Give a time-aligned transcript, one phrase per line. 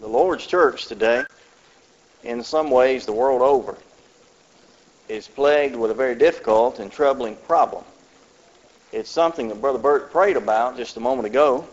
[0.00, 1.24] The Lord's church today,
[2.22, 3.78] in some ways the world over,
[5.08, 7.82] is plagued with a very difficult and troubling problem.
[8.92, 11.66] It's something that Brother Burt prayed about just a moment ago,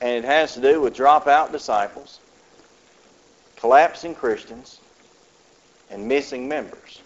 [0.00, 2.18] and it has to do with dropout disciples,
[3.56, 4.80] collapsing Christians,
[5.88, 7.00] and missing members.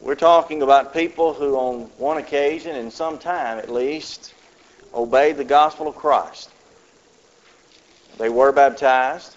[0.00, 4.34] We're talking about people who on one occasion, in some time at least,
[4.92, 6.50] obeyed the gospel of Christ.
[8.18, 9.36] They were baptized.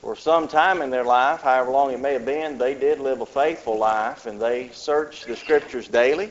[0.00, 3.20] For some time in their life, however long it may have been, they did live
[3.20, 6.30] a faithful life and they searched the scriptures daily,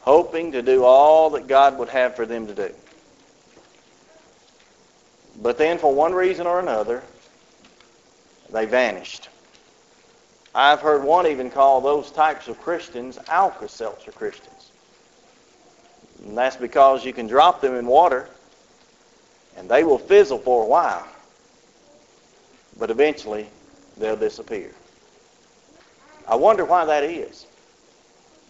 [0.00, 2.72] hoping to do all that God would have for them to do.
[5.42, 7.02] But then, for one reason or another,
[8.50, 9.28] they vanished.
[10.54, 14.70] I've heard one even call those types of Christians Alka-Seltzer Christians.
[16.24, 18.28] And that's because you can drop them in water
[19.56, 21.06] and they will fizzle for a while,
[22.78, 23.46] but eventually
[23.96, 24.70] they'll disappear.
[26.28, 27.46] I wonder why that is.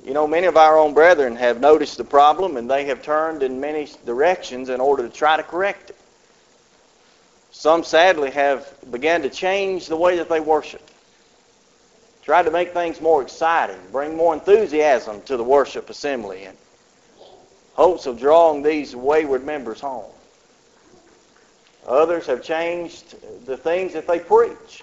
[0.04, 3.42] You know, many of our own brethren have noticed the problem and they have turned
[3.42, 5.96] in many directions in order to try to correct it.
[7.50, 10.82] Some sadly have begun to change the way that they worship
[12.26, 16.52] tried to make things more exciting, bring more enthusiasm to the worship assembly in
[17.74, 20.10] hopes of drawing these wayward members home.
[21.86, 23.14] Others have changed
[23.46, 24.82] the things that they preach,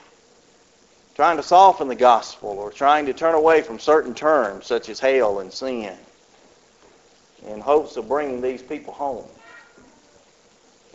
[1.15, 4.99] trying to soften the gospel or trying to turn away from certain terms such as
[4.99, 5.97] hell and sin
[7.45, 9.27] in hopes of bringing these people home.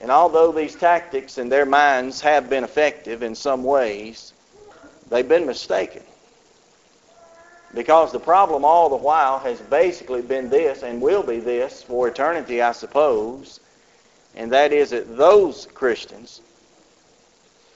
[0.01, 4.33] And although these tactics in their minds have been effective in some ways,
[5.11, 6.03] they've been mistaken.
[7.75, 12.09] Because the problem all the while has basically been this, and will be this for
[12.09, 13.61] eternity, I suppose,
[14.39, 16.41] and that is that those Christians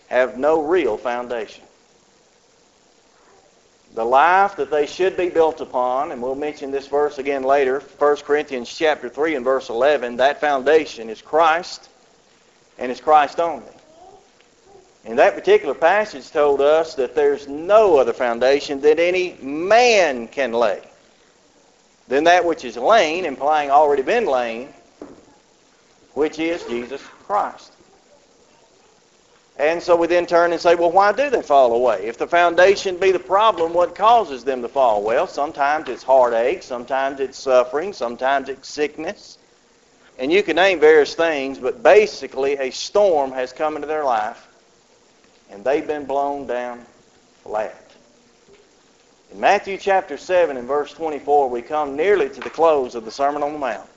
[0.07, 1.65] have no real foundation.
[3.95, 7.81] The life that they should be built upon, and we'll mention this verse again later,
[7.81, 11.91] 1 Corinthians chapter 3 and verse 11, that foundation is Christ,
[12.79, 13.67] and it's Christ only.
[15.05, 20.53] And that particular passage told us that there's no other foundation that any man can
[20.53, 20.81] lay
[22.07, 24.69] than that which is laid, implying already been laid,
[26.15, 27.73] which is Jesus Christ.
[29.59, 32.07] And so we then turn and say, well, why do they fall away?
[32.07, 35.03] If the foundation be the problem, what causes them to fall?
[35.03, 39.39] Well, sometimes it's heartache, sometimes it's suffering, sometimes it's sickness.
[40.19, 44.49] And you can name various things, but basically a storm has come into their life
[45.53, 46.85] and they've been blown down
[47.43, 47.79] flat.
[49.33, 53.11] In Matthew chapter 7 and verse 24, we come nearly to the close of the
[53.11, 53.89] Sermon on the Mount.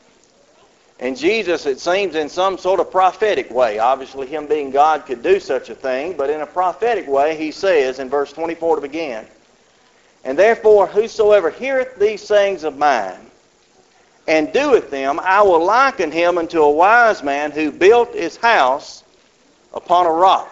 [0.99, 5.21] And Jesus, it seems in some sort of prophetic way, obviously him being God could
[5.21, 8.81] do such a thing, but in a prophetic way he says in verse 24 to
[8.81, 9.25] begin,
[10.23, 13.19] And therefore whosoever heareth these sayings of mine,
[14.27, 19.03] and doeth them, I will liken him unto a wise man who built his house
[19.73, 20.51] upon a rock.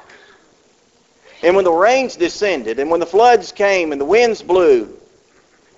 [1.42, 4.96] And when the rains descended, and when the floods came, and the winds blew,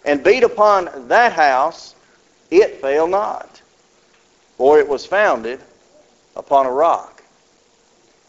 [0.03, 1.95] and beat upon that house,
[2.51, 3.54] it fell not,
[4.57, 5.59] for it was founded
[6.35, 7.23] upon a rock.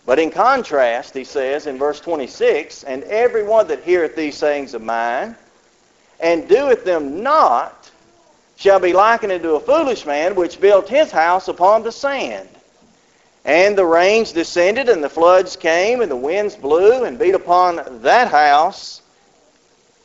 [0.04, 4.75] But in contrast, he says in verse 26, And every one that heareth these sayings
[4.75, 5.34] of mine,
[6.20, 7.91] and doeth them not,
[8.56, 12.48] shall be likened unto a foolish man which built his house upon the sand.
[13.44, 18.00] And the rains descended, and the floods came, and the winds blew and beat upon
[18.03, 19.03] that house,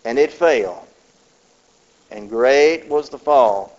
[0.03, 0.85] and it fell.
[2.09, 3.75] And great was the fall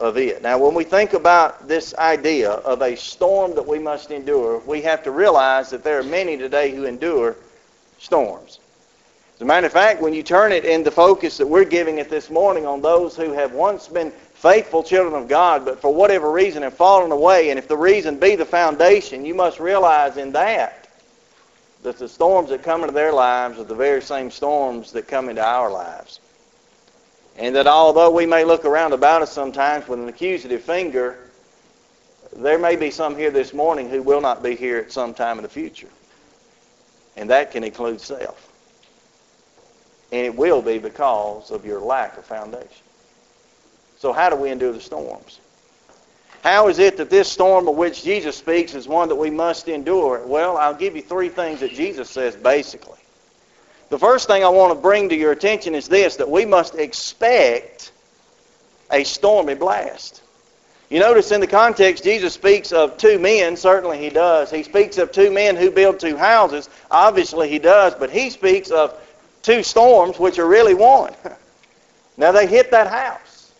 [0.00, 0.42] of it.
[0.42, 4.82] Now, when we think about this idea of a storm that we must endure, we
[4.82, 7.36] have to realize that there are many today who endure
[7.98, 8.58] storms.
[9.36, 11.98] As a matter of fact, when you turn it in the focus that we're giving
[11.98, 15.92] it this morning on those who have once been faithful children of God, but for
[15.92, 20.16] whatever reason have fallen away, and if the reason be the foundation, you must realize
[20.16, 20.84] in that
[21.82, 25.28] that the storms that come into their lives are the very same storms that come
[25.28, 26.18] into our lives.
[27.36, 31.18] And that although we may look around about us sometimes with an accusative finger,
[32.36, 35.38] there may be some here this morning who will not be here at some time
[35.38, 35.88] in the future.
[37.16, 38.50] And that can include self.
[40.12, 42.68] And it will be because of your lack of foundation.
[43.98, 45.40] So how do we endure the storms?
[46.42, 49.66] How is it that this storm of which Jesus speaks is one that we must
[49.66, 50.24] endure?
[50.26, 52.98] Well, I'll give you three things that Jesus says basically.
[53.94, 56.74] The first thing I want to bring to your attention is this, that we must
[56.74, 57.92] expect
[58.90, 60.20] a stormy blast.
[60.90, 63.56] You notice in the context, Jesus speaks of two men.
[63.56, 64.50] Certainly he does.
[64.50, 66.68] He speaks of two men who build two houses.
[66.90, 67.94] Obviously he does.
[67.94, 69.00] But he speaks of
[69.42, 71.14] two storms, which are really one.
[72.16, 73.52] now they hit that house.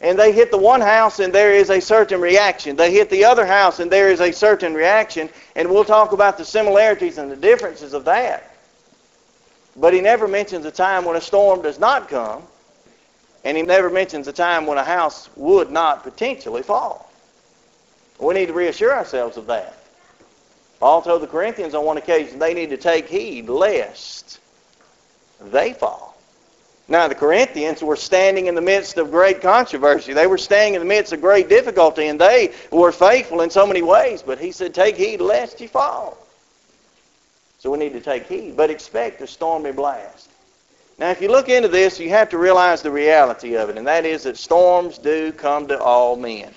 [0.00, 2.74] And they hit the one house and there is a certain reaction.
[2.74, 5.30] They hit the other house and there is a certain reaction.
[5.54, 8.50] And we'll talk about the similarities and the differences of that.
[9.76, 12.42] But he never mentions a time when a storm does not come
[13.44, 17.10] and he never mentions a time when a house would not potentially fall.
[18.18, 19.78] We need to reassure ourselves of that.
[20.80, 24.40] Paul told the Corinthians on one occasion they need to take heed lest
[25.40, 26.16] they fall.
[26.88, 30.12] Now, the Corinthians were standing in the midst of great controversy.
[30.12, 33.66] They were standing in the midst of great difficulty, and they were faithful in so
[33.66, 34.22] many ways.
[34.22, 36.16] But he said, take heed lest you fall.
[37.66, 40.30] So we need to take heed, but expect a stormy blast.
[41.00, 43.84] Now, if you look into this, you have to realize the reality of it, and
[43.88, 46.54] that is that storms do come to all men.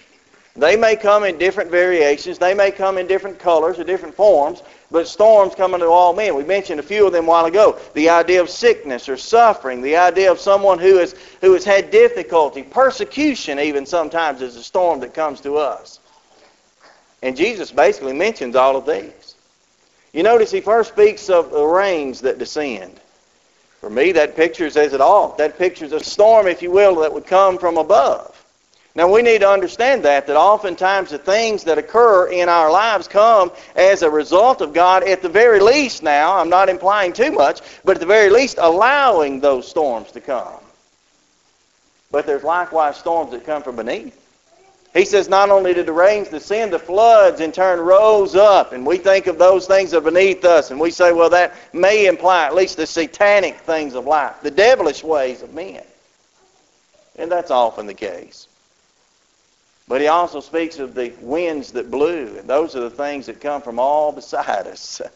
[0.55, 2.37] They may come in different variations.
[2.37, 4.61] They may come in different colors or different forms,
[4.91, 6.35] but storms come to all men.
[6.35, 7.79] We mentioned a few of them a while ago.
[7.95, 11.89] The idea of sickness or suffering, the idea of someone who, is, who has had
[11.89, 15.99] difficulty, persecution even sometimes is a storm that comes to us.
[17.23, 19.37] And Jesus basically mentions all of these.
[20.13, 22.99] You notice he first speaks of the rains that descend.
[23.79, 25.35] For me, that picture says it all.
[25.37, 28.35] That pictures a storm, if you will, that would come from above.
[28.95, 33.07] Now we need to understand that, that oftentimes the things that occur in our lives
[33.07, 37.31] come as a result of God, at the very least now, I'm not implying too
[37.31, 40.59] much, but at the very least allowing those storms to come.
[42.11, 44.19] But there's likewise storms that come from beneath.
[44.93, 48.73] He says not only did the rains descend, the floods in turn rose up.
[48.73, 50.71] And we think of those things that are beneath us.
[50.71, 54.49] And we say, well, that may imply at least the satanic things of life, the
[54.49, 55.83] devilish ways of men.
[57.17, 58.47] And that's often the case.
[59.87, 62.37] But he also speaks of the winds that blew.
[62.37, 65.01] And those are the things that come from all beside us.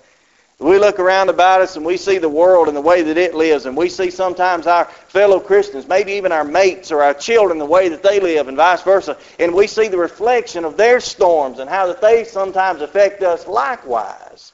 [0.59, 3.33] We look around about us and we see the world and the way that it
[3.33, 7.57] lives, and we see sometimes our fellow Christians, maybe even our mates or our children,
[7.57, 10.99] the way that they live, and vice versa, and we see the reflection of their
[10.99, 14.53] storms and how that they sometimes affect us likewise.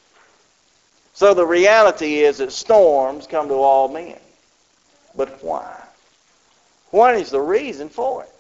[1.13, 4.17] So the reality is that storms come to all men.
[5.15, 5.75] But why?
[6.91, 8.38] What is the reason for it?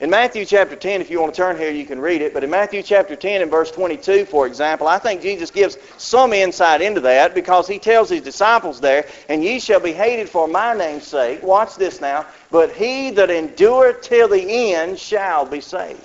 [0.00, 2.34] In Matthew chapter 10, if you want to turn here, you can read it.
[2.34, 6.32] But in Matthew chapter 10 and verse 22, for example, I think Jesus gives some
[6.32, 10.48] insight into that because he tells his disciples there, And ye shall be hated for
[10.48, 11.44] my name's sake.
[11.44, 12.26] Watch this now.
[12.50, 16.00] But he that endureth till the end shall be saved.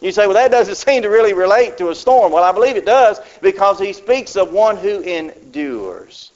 [0.00, 2.32] You say, well, that doesn't seem to really relate to a storm.
[2.32, 6.32] Well, I believe it does because he speaks of one who endures.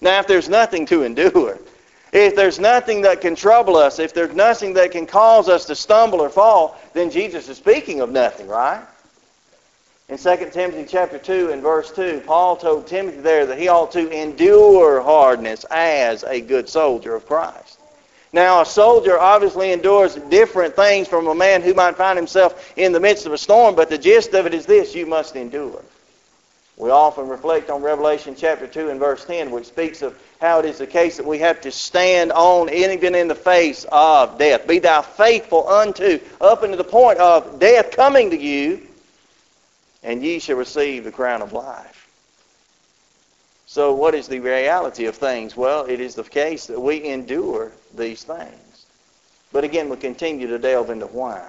[0.00, 1.58] Now, if there's nothing to endure,
[2.14, 5.74] if there's nothing that can trouble us, if there's nothing that can cause us to
[5.74, 8.82] stumble or fall, then Jesus is speaking of nothing, right?
[10.08, 13.90] In 2 Timothy chapter 2 and verse 2, Paul told Timothy there that he ought
[13.92, 17.80] to endure hardness as a good soldier of Christ.
[18.32, 22.92] Now, a soldier obviously endures different things from a man who might find himself in
[22.92, 25.82] the midst of a storm, but the gist of it is this, you must endure.
[26.76, 30.64] We often reflect on Revelation chapter 2 and verse 10, which speaks of how it
[30.64, 34.66] is the case that we have to stand on even in the face of death.
[34.66, 38.82] Be thou faithful unto, up unto the point of death coming to you,
[40.02, 42.08] and ye shall receive the crown of life.
[43.66, 45.56] So what is the reality of things?
[45.56, 48.86] Well, it is the case that we endure these things.
[49.52, 51.44] But again, we continue to delve into why.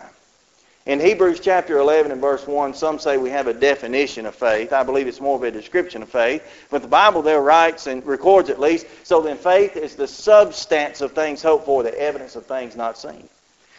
[0.85, 4.71] In Hebrews chapter 11 and verse 1, some say we have a definition of faith.
[4.71, 6.43] I believe it's more of a description of faith.
[6.69, 11.01] But the Bible there writes and records at least, so then faith is the substance
[11.01, 13.27] of things hoped for, the evidence of things not seen.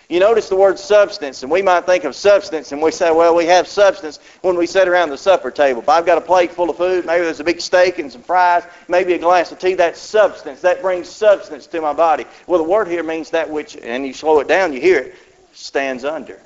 [0.09, 3.37] You notice the word substance, and we might think of substance, and we say, well,
[3.37, 5.83] we have substance when we sit around the supper table.
[5.83, 8.23] If I've got a plate full of food, maybe there's a big steak and some
[8.23, 10.61] fries, maybe a glass of tea, that's substance.
[10.63, 12.25] That brings substance to my body.
[12.49, 15.15] Well, the word here means that which, and you slow it down, you hear it,
[15.53, 16.41] stands under.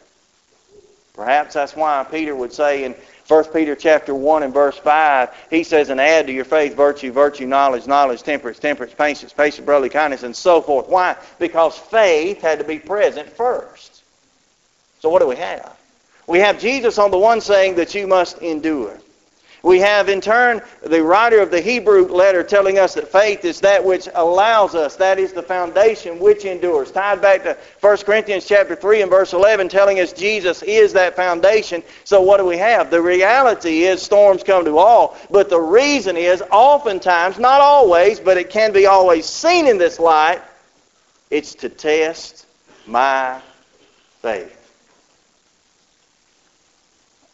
[1.20, 2.94] Perhaps that's why Peter would say in
[3.28, 7.12] 1 Peter chapter 1 and verse 5, he says, and add to your faith virtue,
[7.12, 10.88] virtue, knowledge, knowledge, temperance, temperance, patience, patience, brotherly kindness, and so forth.
[10.88, 11.14] Why?
[11.38, 14.02] Because faith had to be present first.
[15.00, 15.76] So what do we have?
[16.26, 18.98] We have Jesus on the one saying that you must endure.
[19.62, 23.61] We have in turn the writer of the Hebrew letter telling us that faith is
[23.61, 26.90] that which allows us, that is the foundation which endures.
[26.90, 31.14] Tied back to 1 Corinthians chapter 3 and verse 11 telling us Jesus is that
[31.14, 31.83] foundation.
[32.05, 32.90] So what do we have?
[32.90, 38.38] The reality is storms come to all, but the reason is oftentimes, not always, but
[38.38, 40.40] it can be always seen in this light,
[41.31, 42.47] it's to test
[42.87, 43.40] my
[44.23, 44.60] faith.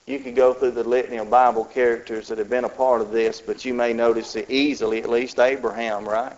[0.07, 3.11] You could go through the litany of Bible characters that have been a part of
[3.11, 6.37] this, but you may notice it easily, at least Abraham, right?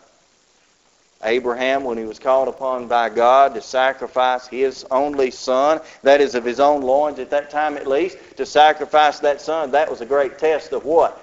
[1.22, 6.34] Abraham, when he was called upon by God to sacrifice his only son, that is
[6.34, 10.00] of his own loins at that time at least, to sacrifice that son, that was
[10.00, 11.20] a great test of what?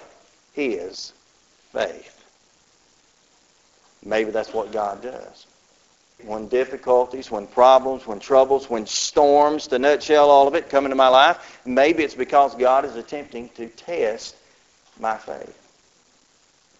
[0.53, 1.13] His
[1.71, 2.23] faith.
[4.03, 5.44] Maybe that's what God does.
[6.23, 10.95] When difficulties, when problems, when troubles, when storms, to nutshell all of it, come into
[10.95, 14.35] my life, maybe it's because God is attempting to test
[14.99, 15.61] my faith.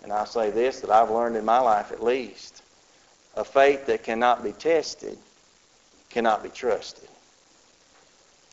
[0.04, 2.62] And I say this that I've learned in my life at least.
[3.36, 5.18] A faith that cannot be tested
[6.10, 7.10] cannot be trusted.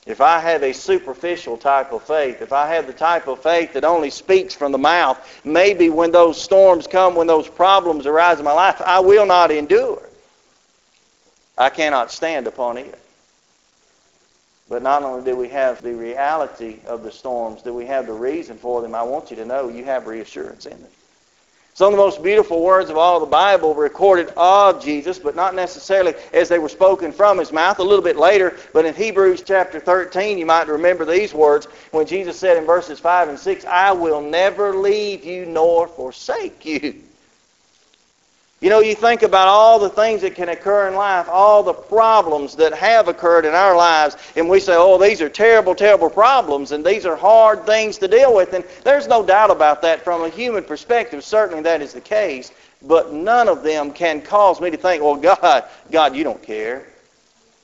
[0.05, 3.75] If I have a superficial type of faith, if I have the type of faith
[3.75, 8.41] that only speaks from the mouth, maybe when those storms come, when those problems arise
[8.41, 10.03] in my life, I will not endure.
[11.63, 12.99] I cannot stand upon it.
[14.69, 18.13] But not only do we have the reality of the storms, do we have the
[18.13, 20.91] reason for them, I want you to know you have reassurance in them.
[21.75, 25.55] Some of the most beautiful words of all the Bible recorded of Jesus, but not
[25.55, 27.79] necessarily as they were spoken from his mouth.
[27.79, 32.07] A little bit later, but in Hebrews chapter 13, you might remember these words when
[32.07, 37.03] Jesus said in verses 5 and 6, I will never leave you nor forsake you.
[38.63, 41.73] You know, you think about all the things that can occur in life, all the
[41.73, 46.09] problems that have occurred in our lives, and we say, oh, these are terrible, terrible
[46.09, 48.53] problems, and these are hard things to deal with.
[48.53, 51.25] And there's no doubt about that from a human perspective.
[51.25, 52.53] Certainly that is the case.
[52.83, 56.87] But none of them can cause me to think, well, God, God, you don't care.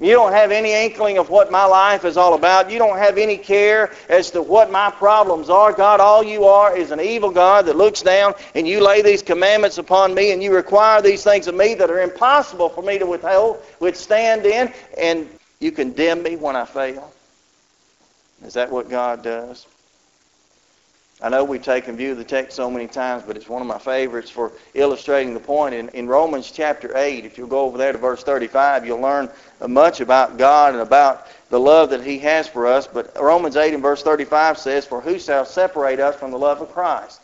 [0.01, 2.71] You don't have any inkling of what my life is all about.
[2.71, 5.73] You don't have any care as to what my problems are.
[5.73, 9.23] God, all you are is an evil God that looks down and you lay these
[9.23, 12.99] commandments upon me and you require these things of me that are impossible for me
[13.01, 15.29] to withhold, withstand in, and
[15.59, 17.13] you condemn me when I fail.
[18.45, 19.67] Is that what God does?
[21.21, 23.67] I know we've taken view of the text so many times, but it's one of
[23.67, 25.75] my favorites for illustrating the point.
[25.75, 29.29] In, in Romans chapter 8, if you'll go over there to verse 35, you'll learn
[29.67, 32.87] much about God and about the love that He has for us.
[32.87, 36.61] But Romans 8 and verse 35 says, For who shall separate us from the love
[36.61, 37.21] of Christ?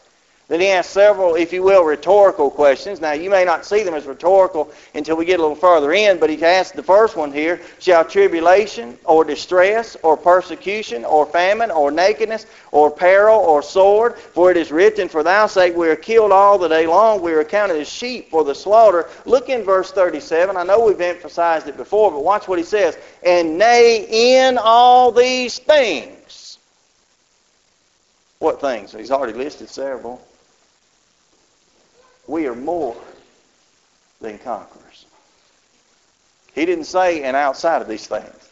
[0.47, 3.01] Then he asks several, if you will, rhetorical questions.
[3.01, 6.19] Now, you may not see them as rhetorical until we get a little further in,
[6.19, 11.71] but he asks the first one here, shall tribulation or distress or persecution or famine
[11.71, 14.19] or nakedness or peril or sword?
[14.19, 17.23] For it is written, For thy sake we are killed all the day long.
[17.23, 19.09] We are accounted as sheep for the slaughter.
[19.25, 20.59] Look in verse 37.
[20.59, 22.99] I know we've emphasized it before, but watch what he says.
[23.25, 26.59] And nay, in all these things.
[28.41, 28.93] What things?
[28.93, 30.21] He's already listed several
[32.27, 32.97] we are more
[34.21, 35.07] than conquerors.
[36.55, 38.51] He didn't say, and outside of these things.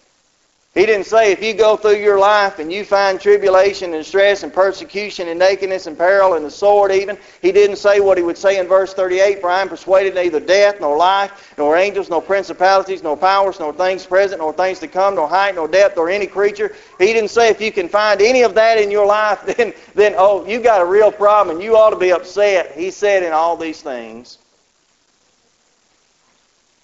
[0.74, 4.42] He didn't say if you go through your life and you find tribulation and stress
[4.42, 7.18] and persecution and nakedness and peril and the sword even.
[7.42, 10.40] He didn't say what he would say in verse 38, for I am persuaded neither
[10.40, 14.88] death nor life, nor angels, nor principalities, nor powers, nor things present, nor things to
[14.88, 16.74] come, nor height, nor depth, or any creature.
[16.98, 20.14] He didn't say if you can find any of that in your life, then, then
[20.16, 22.72] oh, you got a real problem and you ought to be upset.
[22.72, 24.38] He said in all these things,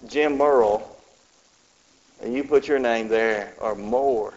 [0.07, 0.98] Jim Murrell
[2.21, 4.33] and you put your name there, are more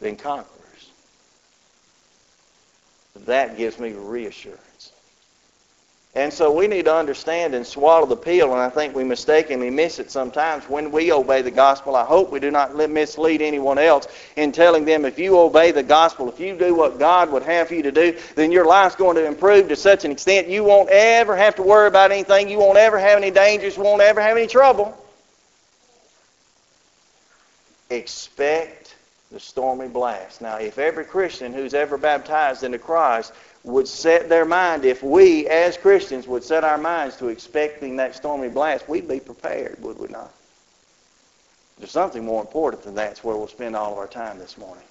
[0.00, 0.90] than conquerors.
[3.24, 4.92] That gives me reassurance.
[6.14, 9.68] And so we need to understand and swallow the pill, and I think we mistakenly
[9.68, 11.94] miss it sometimes when we obey the gospel.
[11.94, 15.82] I hope we do not mislead anyone else in telling them if you obey the
[15.82, 19.16] gospel, if you do what God would have you to do, then your life's going
[19.16, 22.48] to improve to such an extent you won't ever have to worry about anything.
[22.48, 23.76] You won't ever have any dangers.
[23.76, 24.96] You won't ever have any trouble
[27.90, 28.94] expect
[29.30, 30.40] the stormy blast.
[30.40, 33.32] Now, if every Christian who's ever baptized into Christ
[33.64, 38.14] would set their mind, if we as Christians would set our minds to expecting that
[38.14, 40.32] stormy blast, we'd be prepared, would we not?
[41.78, 43.12] There's something more important than that.
[43.12, 44.84] It's where we'll spend all of our time this morning.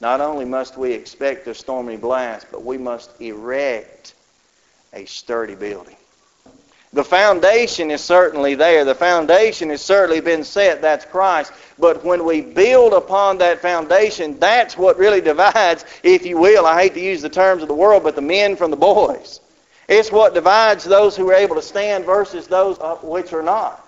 [0.00, 4.14] Not only must we expect the stormy blast, but we must erect
[4.92, 5.96] a sturdy building.
[6.92, 8.84] The foundation is certainly there.
[8.84, 10.82] The foundation has certainly been set.
[10.82, 11.52] That's Christ.
[11.78, 16.66] But when we build upon that foundation, that's what really divides, if you will.
[16.66, 19.40] I hate to use the terms of the world, but the men from the boys.
[19.88, 23.86] It's what divides those who are able to stand versus those which are not.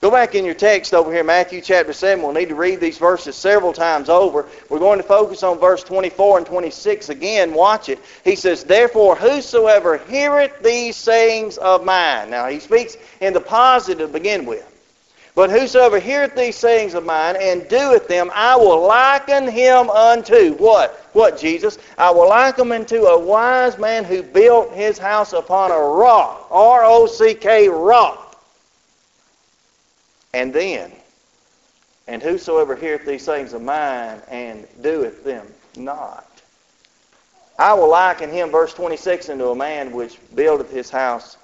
[0.00, 2.24] Go back in your text over here, Matthew chapter 7.
[2.24, 4.46] We'll need to read these verses several times over.
[4.70, 7.52] We're going to focus on verse 24 and 26 again.
[7.52, 7.98] Watch it.
[8.24, 12.30] He says, Therefore, whosoever heareth these sayings of mine.
[12.30, 14.66] Now, he speaks in the positive to begin with.
[15.34, 20.54] But whosoever heareth these sayings of mine and doeth them, I will liken him unto
[20.54, 20.94] what?
[21.12, 21.76] What, Jesus?
[21.98, 26.46] I will liken him unto a wise man who built his house upon a rock.
[26.50, 28.29] R-O-C-K, rock.
[30.32, 30.92] And then,
[32.06, 35.46] and whosoever heareth these things of mine and doeth them
[35.76, 36.26] not.
[37.58, 41.36] I will liken him, verse 26, into a man which buildeth his house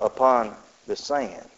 [0.00, 0.54] upon
[0.86, 1.48] the sand.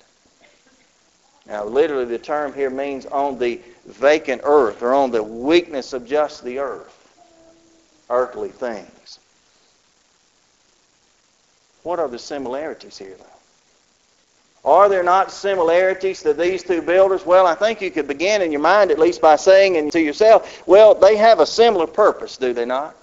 [1.46, 6.06] Now, literally, the term here means on the vacant earth or on the weakness of
[6.06, 6.96] just the earth,
[8.08, 9.18] earthly things.
[11.82, 13.16] What are the similarities here?
[14.64, 17.24] Are there not similarities to these two builders?
[17.24, 20.62] Well, I think you could begin in your mind at least by saying to yourself,
[20.66, 22.94] well, they have a similar purpose, do they not?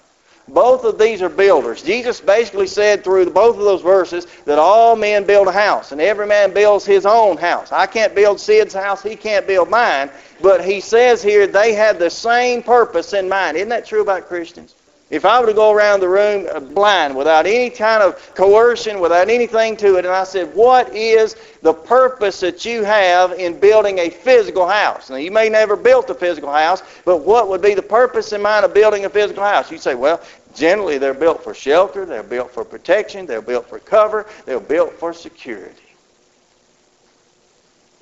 [0.46, 1.82] Both of these are builders.
[1.82, 6.00] Jesus basically said through both of those verses that all men build a house, and
[6.00, 7.70] every man builds his own house.
[7.70, 10.10] I can't build Sid's house, he can't build mine,
[10.40, 13.56] but he says here they have the same purpose in mind.
[13.58, 14.74] Isn't that true about Christians?
[15.10, 19.00] If I were to go around the room uh, blind, without any kind of coercion,
[19.00, 23.58] without anything to it, and I said, What is the purpose that you have in
[23.58, 25.08] building a physical house?
[25.08, 28.42] Now, you may never built a physical house, but what would be the purpose in
[28.42, 29.70] mind of building a physical house?
[29.70, 30.20] You say, Well,
[30.54, 34.92] generally they're built for shelter, they're built for protection, they're built for cover, they're built
[34.92, 35.74] for security.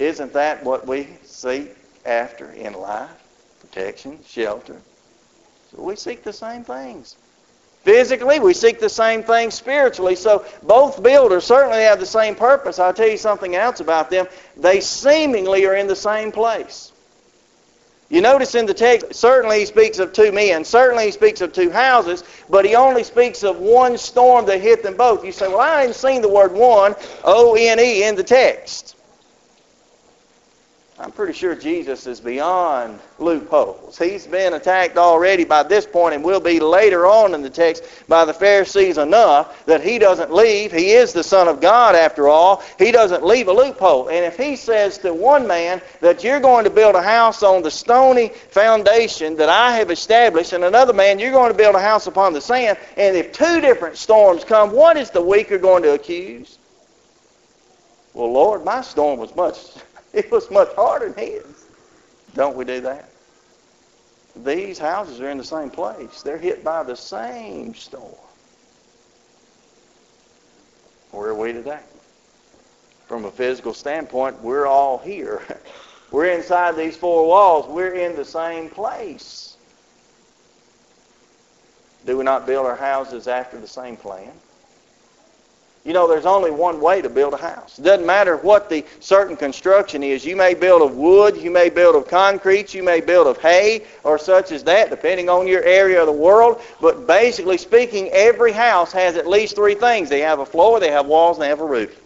[0.01, 1.71] Isn't that what we seek
[2.05, 3.11] after in life?
[3.61, 4.81] Protection, shelter,
[5.77, 7.17] we seek the same things.
[7.83, 10.17] Physically, we seek the same things spiritually.
[10.17, 12.81] So both builders certainly have the same purpose.
[12.81, 14.27] I'll tell you something else about them.
[14.57, 16.91] They seemingly are in the same place.
[18.09, 21.53] You notice in the text, certainly he speaks of two men, certainly he speaks of
[21.53, 25.25] two houses, but he only speaks of one storm that hit them both.
[25.25, 28.96] You say, well, I ain't seen the word one, O-N-E, in the text.
[30.99, 33.99] I'm pretty sure Jesus is beyond loopholes.
[33.99, 37.85] He's been attacked already by this point and will be later on in the text
[38.09, 40.73] by the Pharisees enough that he doesn't leave.
[40.73, 42.63] He is the Son of God after all.
[42.79, 44.09] He doesn't leave a loophole.
[44.09, 47.61] And if he says to one man that you're going to build a house on
[47.61, 51.81] the stony foundation that I have established, and another man you're going to build a
[51.81, 55.83] house upon the sand, and if two different storms come, what is the weaker going
[55.83, 56.57] to accuse?
[58.15, 59.59] Well, Lord, my storm was much
[60.13, 61.67] it was much harder than his.
[62.35, 63.09] Don't we do that?
[64.45, 66.23] These houses are in the same place.
[66.23, 68.15] They're hit by the same storm.
[71.11, 71.81] Where are we today?
[73.07, 75.43] From a physical standpoint, we're all here.
[76.13, 77.67] We're inside these four walls.
[77.67, 79.57] We're in the same place.
[82.07, 84.31] Do we not build our houses after the same plan?
[85.87, 87.79] You know, there's only one way to build a house.
[87.79, 90.25] It doesn't matter what the certain construction is.
[90.25, 93.85] You may build of wood, you may build of concrete, you may build of hay,
[94.03, 96.61] or such as that, depending on your area of the world.
[96.81, 100.09] But basically speaking, every house has at least three things.
[100.09, 101.97] They have a floor, they have walls, and they have a roof.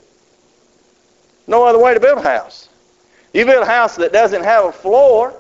[1.47, 2.69] No other way to build a house.
[3.33, 5.35] You build a house that doesn't have a floor,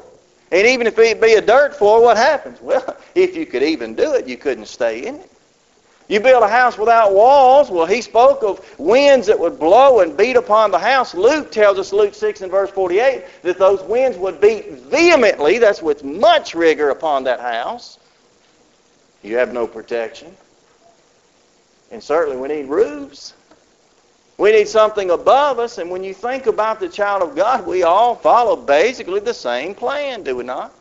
[0.50, 2.59] and even if it be a dirt floor, what happens?
[2.62, 5.30] Well, if you could even do it, you couldn't stay in it.
[6.11, 7.70] You build a house without walls.
[7.70, 11.14] Well, he spoke of winds that would blow and beat upon the house.
[11.14, 15.81] Luke tells us, Luke 6 and verse 48, that those winds would beat vehemently, that's
[15.81, 18.01] with much rigor upon that house.
[19.23, 20.37] You have no protection.
[21.92, 23.35] And certainly we need roofs.
[24.37, 25.79] We need something above us.
[25.79, 29.77] And when you think about the child of God, we all follow basically the same
[29.77, 30.73] plan, do we not?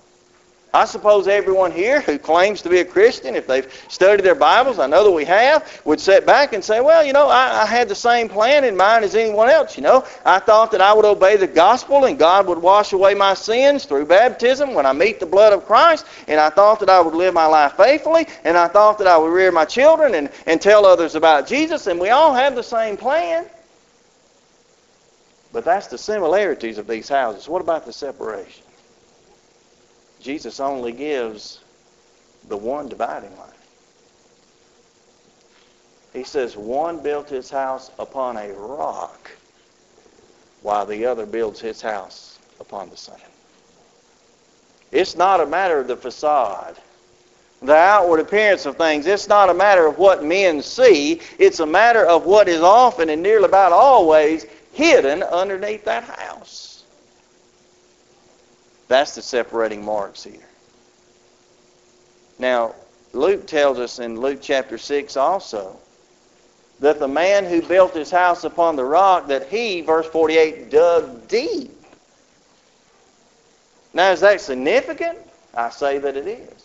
[0.71, 4.77] I suppose everyone here who claims to be a Christian, if they've studied their Bibles,
[4.77, 7.65] I know that we have, would sit back and say, well, you know, I, I,
[7.65, 9.77] had the same plan in mind as anyone else.
[9.77, 13.15] You know, I thought that I would obey the gospel and God would wash away
[13.15, 16.05] my sins through baptism when I meet the blood of Christ.
[16.27, 18.27] And I thought that I would live my life faithfully.
[18.43, 21.87] And I thought that I would rear my children and, and tell others about Jesus.
[21.87, 23.47] And we all have the same plan.
[25.51, 27.49] But that's the similarities of these houses.
[27.49, 28.68] What about the separation?
[30.19, 31.59] Jesus only gives
[32.47, 33.49] the one dividing line.
[36.13, 39.31] He says one built his house upon a rock
[40.61, 43.21] while the other builds his house upon the sand.
[44.91, 46.75] It's not a matter of the facade,
[47.61, 49.05] the outward appearance of things.
[49.05, 51.21] It's not a matter of what men see.
[51.37, 56.78] It's a matter of what is often and nearly about always hidden underneath that house.
[58.89, 60.49] That's the separating marks here.
[62.39, 62.75] Now,
[63.13, 65.77] Luke tells us in Luke chapter 6 also
[66.79, 71.27] that the man who built his house upon the rock, that he, verse 48, dug
[71.27, 71.71] deep
[73.93, 75.17] Now, is that significant?
[75.53, 76.58] I say that it is.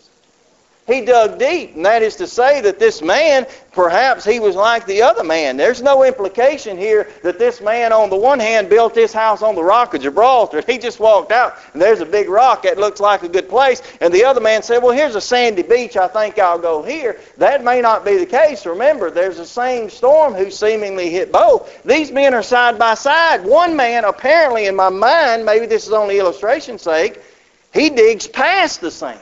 [0.87, 4.85] He dug deep, and that is to say that this man, perhaps he was like
[4.85, 5.57] the other man.
[5.57, 9.55] There's no implication here that this man, on the one hand, built this house on
[9.55, 10.62] the rock of Gibraltar.
[10.66, 13.81] He just walked out, and there's a big rock that looks like a good place.
[14.03, 15.97] And the other man said, Well, here's a sandy beach.
[15.97, 17.18] I think I'll go here.
[17.38, 18.66] That may not be the case.
[18.66, 21.83] Remember, there's the same storm who seemingly hit both.
[21.85, 23.42] These men are side by side.
[23.42, 27.23] One man, apparently, in my mind, maybe this is only illustration's sake,
[27.73, 29.18] he digs past the sand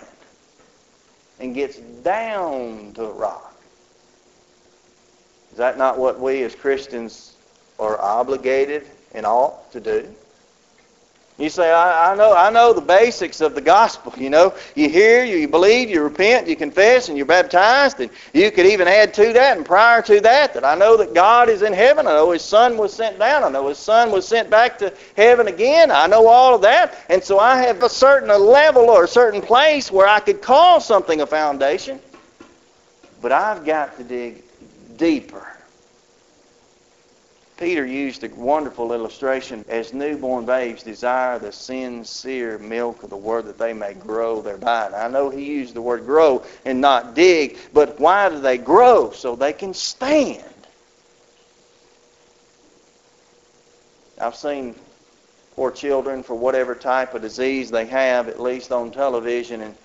[1.43, 3.55] and gets down to a rock.
[5.51, 7.35] Is that not what we as Christians
[7.79, 10.09] are obligated and ought to do?
[11.39, 14.13] You say, I, I, know, I know the basics of the gospel.
[14.17, 18.01] You know, you hear, you believe, you repent, you confess, and you're baptized.
[18.01, 21.15] And you could even add to that, and prior to that, that I know that
[21.15, 22.07] God is in heaven.
[22.07, 23.45] I know His Son was sent down.
[23.45, 25.91] I know His Son was sent back to heaven again.
[25.91, 26.99] I know all of that.
[27.09, 30.81] And so I have a certain level or a certain place where I could call
[30.81, 31.99] something a foundation.
[33.23, 34.43] But I've got to dig
[34.97, 35.52] deeper.
[37.63, 43.47] Peter used a wonderful illustration as newborn babes desire the sincere milk of the word
[43.47, 44.87] that they may grow thereby.
[44.87, 48.59] And I know he used the word grow and not dig, but why do they
[48.59, 49.13] grow?
[49.13, 50.43] So they can stand.
[54.21, 54.75] I've seen
[55.55, 59.77] poor children for whatever type of disease they have, at least on television, and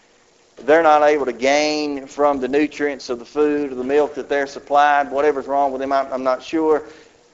[0.66, 4.30] they're not able to gain from the nutrients of the food or the milk that
[4.30, 5.12] they're supplied.
[5.12, 6.82] Whatever's wrong with them, I'm not sure.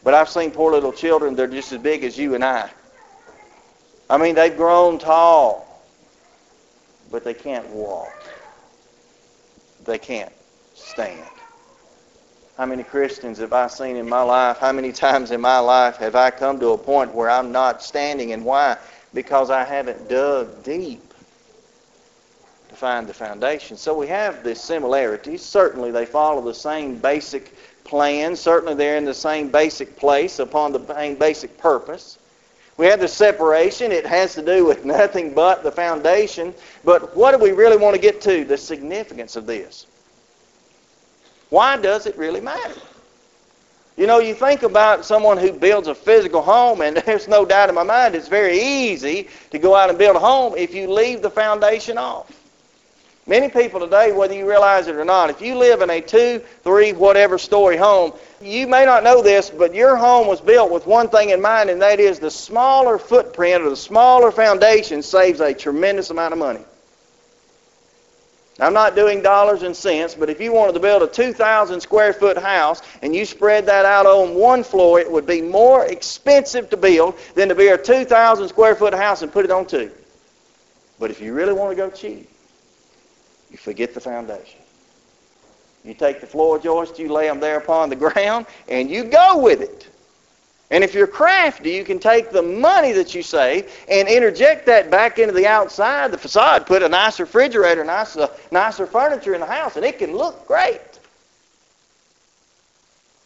[0.04, 2.70] But I've seen poor little children, they're just as big as you and I.
[4.10, 5.82] I mean, they've grown tall,
[7.10, 8.14] but they can't walk.
[9.86, 10.32] They can't
[10.74, 11.28] stand.
[12.58, 14.60] How many Christians have I seen in my life?
[14.60, 17.82] How many times in my life have I come to a point where I'm not
[17.82, 18.32] standing?
[18.34, 18.78] And why?
[19.14, 21.14] Because I haven't dug deep
[22.70, 23.78] to find the foundation.
[23.78, 25.42] So we have the similarities.
[25.42, 28.36] Certainly they follow the same basic plan.
[28.36, 32.18] Certainly they're in the same basic place upon the same basic purpose.
[32.78, 33.92] We have the separation.
[33.92, 36.54] It has to do with nothing but the foundation.
[36.84, 38.46] But what do we really want to get to?
[38.46, 39.86] The significance of this.
[41.50, 42.82] Why does it really matter?
[43.96, 47.70] You know, you think about someone who builds a physical home, and there's no doubt
[47.70, 50.92] in my mind it's very easy to go out and build a home if you
[50.92, 52.43] leave the foundation off.
[53.26, 56.42] Many people today, whether you realize it or not, if you live in a two,
[56.64, 60.86] three, whatever story home, you may not know this, but your home was built with
[60.86, 65.40] one thing in mind, and that is the smaller footprint or the smaller foundation saves
[65.40, 66.60] a tremendous amount of money.
[68.60, 72.14] I'm not doing dollars and cents, but if you wanted to build a 2,000 square
[72.14, 76.70] foot house and you spread that out on one floor, it would be more expensive
[76.70, 79.90] to build than to build a 2,000 square foot house and put it on two.
[81.00, 82.30] But if you really want to go cheap,
[83.54, 84.60] you forget the foundation.
[85.86, 89.38] You take the floor joists, you lay them there upon the ground, and you go
[89.38, 89.88] with it.
[90.72, 94.90] And if you're crafty, you can take the money that you save and interject that
[94.90, 99.40] back into the outside, the facade, put a nice refrigerator, nicer, uh, nicer furniture in
[99.40, 100.82] the house, and it can look great.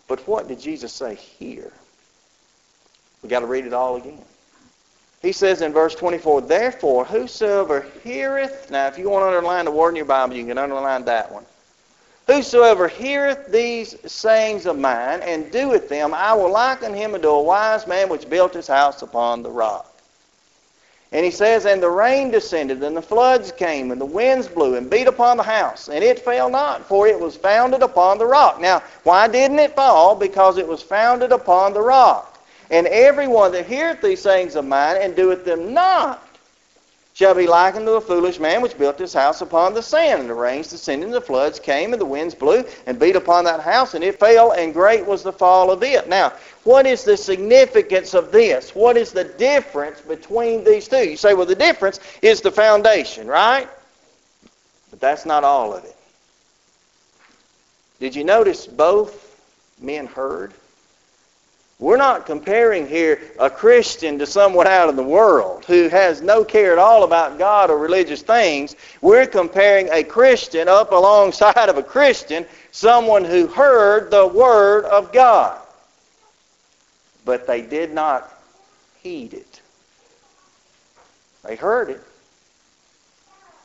[0.10, 1.72] But what did Jesus say here?
[3.24, 4.22] We've got to read it all again.
[5.28, 9.72] He says in verse 24, Therefore, whosoever heareth, now if you want to underline the
[9.72, 11.44] word in your Bible, you can underline that one.
[12.28, 17.44] Whosoever heareth these sayings of mine and doeth them, I will liken him unto a
[17.44, 19.94] wise man which built his house upon the rock.
[21.12, 24.76] And he says, And the rain descended, and the floods came, and the winds blew,
[24.76, 28.26] and beat upon the house, and it fell not, for it was founded upon the
[28.26, 28.62] rock.
[28.62, 30.16] Now, why didn't it fall?
[30.16, 32.37] Because it was founded upon the rock.
[32.70, 36.24] And every one that heareth these sayings of mine and doeth them not
[37.14, 40.20] shall be likened to a foolish man which built his house upon the sand.
[40.22, 43.46] And the rains descended, and the floods came, and the winds blew and beat upon
[43.46, 46.08] that house, and it fell, and great was the fall of it.
[46.08, 48.76] Now, what is the significance of this?
[48.76, 51.10] What is the difference between these two?
[51.10, 53.68] You say, well, the difference is the foundation, right?
[54.92, 55.96] But that's not all of it.
[58.00, 59.42] Did you notice both
[59.82, 60.54] men heard?
[61.80, 66.44] We're not comparing here a Christian to someone out in the world who has no
[66.44, 68.76] care at all about God or religious things.
[69.02, 75.14] We're comparing a Christian up alongside of a Christian, someone who heard the Word of
[75.14, 75.62] God.
[77.26, 78.34] But they did not
[79.04, 79.62] heed it.
[81.44, 82.02] They heard it,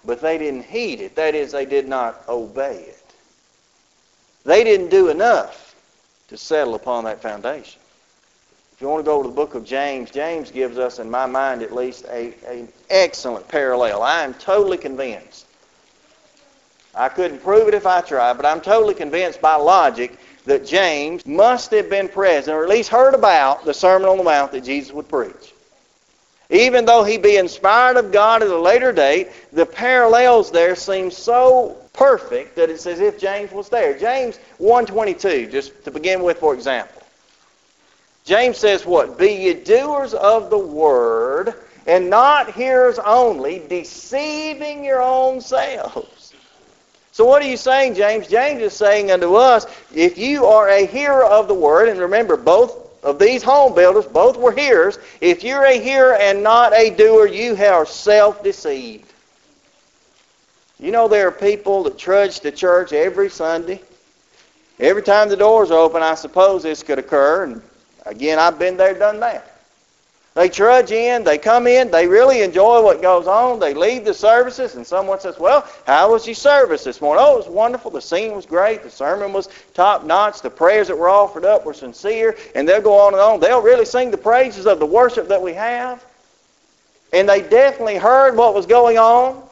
[0.05, 1.16] but they didn't heed it.
[1.16, 3.14] That is, they did not obey it.
[4.44, 5.75] They didn't do enough
[6.29, 7.82] to settle upon that foundation.
[8.83, 11.62] You want to go to the book of James, James gives us, in my mind
[11.62, 14.03] at least, a, an excellent parallel.
[14.03, 15.47] I am totally convinced.
[16.95, 21.25] I couldn't prove it if I tried, but I'm totally convinced by logic that James
[21.25, 24.64] must have been present, or at least heard about, the Sermon on the Mount that
[24.64, 25.55] Jesus would preach.
[26.51, 31.11] Even though he be inspired of God at a later date, the parallels there seem
[31.11, 33.97] so perfect that it's as if James was there.
[33.97, 37.02] James 1.22, just to begin with, for example.
[38.25, 39.19] James says what?
[39.19, 41.55] Be ye doers of the word,
[41.87, 46.33] and not hearers only, deceiving your own selves.
[47.11, 48.29] So what are you saying, James?
[48.29, 52.37] James is saying unto us, if you are a hearer of the word, and remember,
[52.37, 54.99] both of these home builders, both were hearers.
[55.21, 59.13] If you're a hearer and not a doer, you are self-deceived.
[60.79, 63.83] You know there are people that trudge to church every Sunday.
[64.79, 67.45] Every time the doors open, I suppose this could occur.
[67.45, 67.63] And
[68.07, 69.53] again, I've been there, done that.
[70.35, 73.59] They trudge in, they come in, they really enjoy what goes on.
[73.59, 77.23] They leave the services, and someone says, Well, how was your service this morning?
[77.23, 77.91] Oh, it was wonderful.
[77.91, 78.83] The scene was great.
[78.83, 80.41] The sermon was top notch.
[80.41, 82.35] The prayers that were offered up were sincere.
[82.55, 83.41] And they'll go on and on.
[83.41, 86.03] They'll really sing the praises of the worship that we have.
[87.12, 89.43] And they definitely heard what was going on.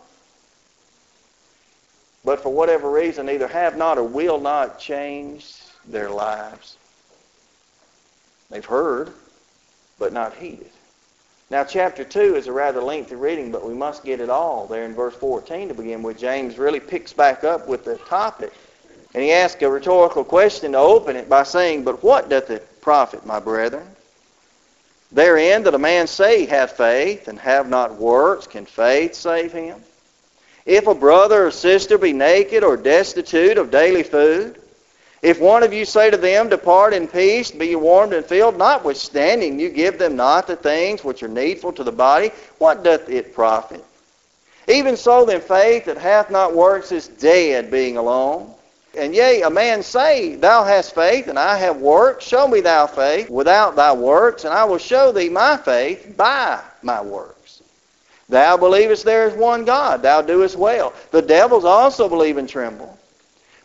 [2.25, 6.79] But for whatever reason, either have not or will not change their lives.
[8.51, 9.13] They've heard
[9.99, 10.71] but not heeded.
[11.51, 14.85] Now, chapter 2 is a rather lengthy reading, but we must get it all there
[14.85, 16.19] in verse 14 to begin with.
[16.19, 18.53] James really picks back up with the topic.
[19.15, 22.81] And he asks a rhetorical question to open it by saying, But what doth it
[22.81, 23.87] profit, my brethren?
[25.11, 29.53] Therein that a man say he hath faith and have not works, can faith save
[29.53, 29.83] him?
[30.65, 34.61] If a brother or sister be naked or destitute of daily food,
[35.23, 39.61] if one of you say to them, Depart in peace, be warmed and filled, notwithstanding
[39.61, 43.35] you give them not the things which are needful to the body, what doth it
[43.35, 43.85] profit?
[44.69, 48.55] Even so then faith that hath not works is dead, being alone.
[48.97, 52.25] And yea, a man say, Thou hast faith, and I have works.
[52.25, 56.61] Show me thy faith without thy works, and I will show thee my faith by
[56.83, 57.63] my works.
[58.29, 60.03] Thou believest there is one God.
[60.03, 60.93] Thou doest well.
[61.11, 62.97] The devils also believe and tremble.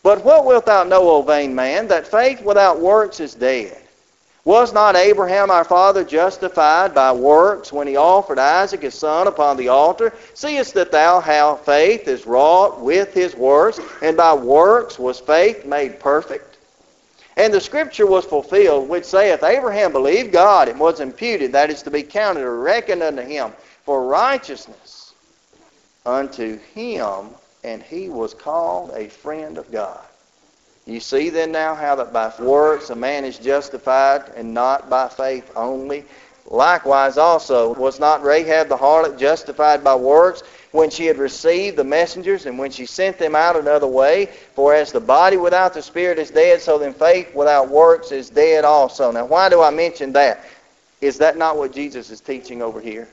[0.06, 3.76] But what wilt thou know, O vain man, that faith without works is dead?
[4.44, 9.58] Was not Abraham our father justified by works when he offered Isaac his son upon
[9.58, 10.14] the altar?
[10.36, 15.66] Seest that thou how faith is wrought with his works, and by works was faith
[15.66, 16.58] made perfect?
[17.36, 21.82] And the scripture was fulfilled, which saith, Abraham believed God, and was imputed, that is
[21.82, 23.54] to be counted or reckoned unto him
[23.86, 25.14] for righteousness
[26.06, 27.30] unto him
[27.66, 30.00] and he was called a friend of God.
[30.86, 35.10] You see then now how that by works a man is justified and not by
[35.10, 36.06] faith only.
[36.46, 41.84] Likewise also was not Rahab the harlot justified by works when she had received the
[41.84, 44.28] messengers and when she sent them out another way?
[44.54, 48.30] For as the body without the spirit is dead, so then faith without works is
[48.30, 49.12] dead also.
[49.12, 50.46] Now why do I mention that?
[51.02, 53.08] Is that not what Jesus is teaching over here?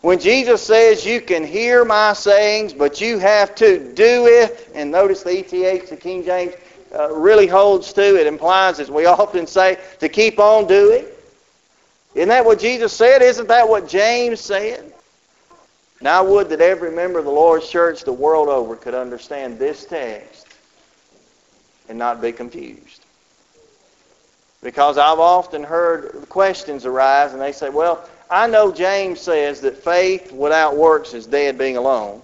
[0.00, 4.90] When Jesus says you can hear my sayings, but you have to do it, and
[4.90, 6.54] notice the ETH, the King James,
[6.94, 11.04] uh, really holds to, it implies, as we often say, to keep on doing.
[12.14, 13.22] Isn't that what Jesus said?
[13.22, 14.92] Isn't that what James said?
[16.00, 19.58] Now I would that every member of the Lord's church the world over could understand
[19.58, 20.46] this text
[21.88, 23.04] and not be confused.
[24.62, 29.82] Because I've often heard questions arise and they say, well, I know James says that
[29.82, 32.22] faith without works is dead being alone.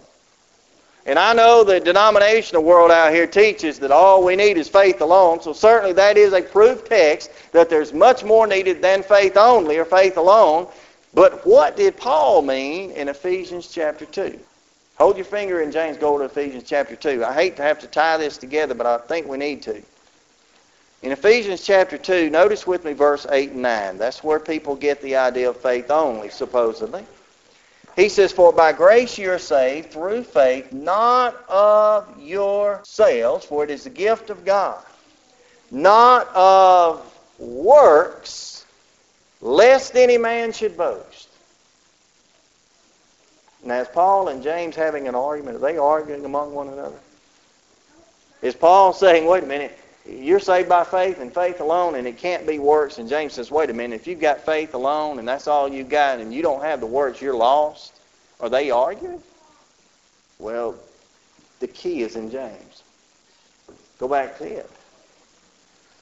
[1.04, 5.00] And I know the denominational world out here teaches that all we need is faith
[5.00, 5.40] alone.
[5.40, 9.78] So certainly that is a proof text that there's much more needed than faith only
[9.78, 10.68] or faith alone.
[11.12, 14.38] But what did Paul mean in Ephesians chapter 2?
[14.98, 17.24] Hold your finger in James, go to Ephesians chapter 2.
[17.24, 19.82] I hate to have to tie this together, but I think we need to.
[21.06, 23.96] In Ephesians chapter 2, notice with me verse 8 and 9.
[23.96, 27.06] That's where people get the idea of faith only, supposedly.
[27.94, 33.70] He says, For by grace you are saved through faith, not of yourselves, for it
[33.70, 34.84] is the gift of God,
[35.70, 37.00] not of
[37.38, 38.64] works,
[39.40, 41.28] lest any man should boast.
[43.62, 45.58] Now, is Paul and James having an argument?
[45.58, 46.98] Are they arguing among one another?
[48.42, 52.18] Is Paul saying, wait a minute, you're saved by faith and faith alone, and it
[52.18, 52.98] can't be works.
[52.98, 55.88] And James says, wait a minute, if you've got faith alone and that's all you've
[55.88, 57.92] got and you don't have the works, you're lost.
[58.40, 59.22] Are they arguing?
[60.38, 60.76] Well,
[61.60, 62.82] the key is in James.
[63.98, 64.70] Go back to it.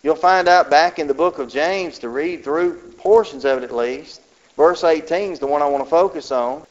[0.02, 3.64] You'll find out back in the book of James to read through portions of it
[3.64, 4.20] at least.
[4.56, 6.66] Verse 18 is the one I want to focus on.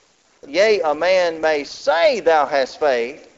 [0.48, 3.30] Yea, a man may say thou hast faith,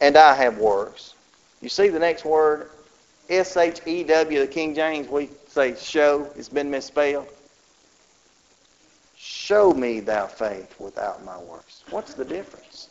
[0.00, 1.13] and I have works.
[1.64, 2.68] You see the next word?
[3.30, 6.30] S-H-E-W, the King James, we say show.
[6.36, 7.26] It's been misspelled.
[9.16, 11.82] Show me thou faith without my works.
[11.88, 12.90] What's the difference?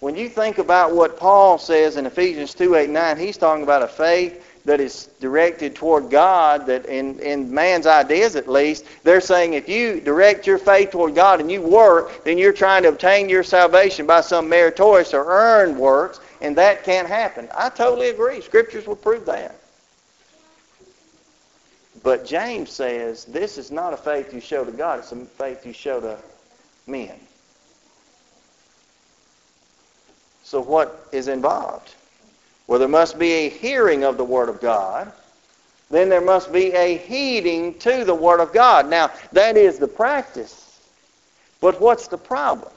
[0.00, 3.82] When you think about what Paul says in Ephesians 2, 8, 9, he's talking about
[3.82, 9.20] a faith that is directed toward God, that in, in man's ideas at least, they're
[9.20, 12.88] saying if you direct your faith toward God and you work, then you're trying to
[12.88, 17.48] obtain your salvation by some meritorious or earned works, and that can't happen.
[17.56, 18.40] I totally agree.
[18.40, 19.54] Scriptures will prove that.
[22.02, 25.64] But James says this is not a faith you show to God, it's a faith
[25.64, 26.18] you show to
[26.86, 27.14] men.
[30.42, 31.94] So what is involved?
[32.66, 35.12] Well, there must be a hearing of the Word of God.
[35.90, 38.88] Then there must be a heeding to the Word of God.
[38.90, 40.80] Now, that is the practice.
[41.60, 42.72] But what's the problem?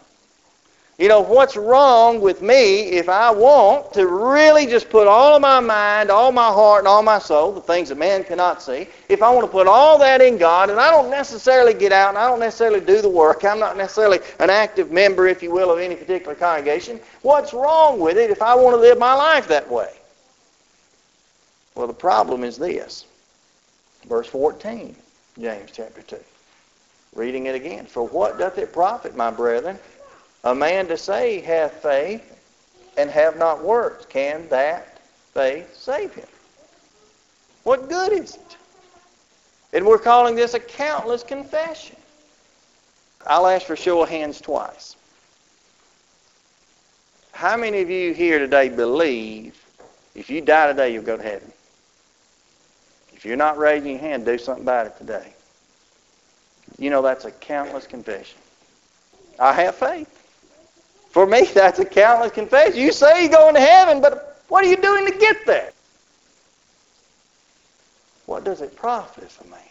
[0.98, 5.42] You know, what's wrong with me if I want to really just put all of
[5.42, 8.88] my mind, all my heart, and all my soul, the things that man cannot see,
[9.10, 12.10] if I want to put all that in God, and I don't necessarily get out
[12.10, 15.52] and I don't necessarily do the work, I'm not necessarily an active member, if you
[15.52, 19.14] will, of any particular congregation, what's wrong with it if I want to live my
[19.14, 19.92] life that way?
[21.76, 23.06] Well, the problem is this.
[24.08, 24.96] Verse 14,
[25.42, 26.18] James chapter 2.
[27.16, 27.86] Reading it again.
[27.86, 29.78] For what doth it profit, my brethren,
[30.46, 32.32] a man to say hath faith
[32.98, 35.00] and have not works, can that
[35.34, 36.28] faith save him?
[37.64, 38.58] What good is it?
[39.74, 41.98] And we're calling this a countless confession.
[43.26, 44.96] I'll ask for show of hands twice.
[47.32, 49.62] How many of you here today believe
[50.14, 51.52] if you die today, you'll go to heaven?
[53.14, 55.34] If you're not raising your hand, do something about it today.
[56.78, 58.38] You know that's a countless confession.
[59.40, 60.25] I have faith.
[61.16, 62.78] For me, that's a countless confession.
[62.78, 65.72] You say you're going to heaven, but what are you doing to get there?
[68.26, 69.62] What does it profit a man?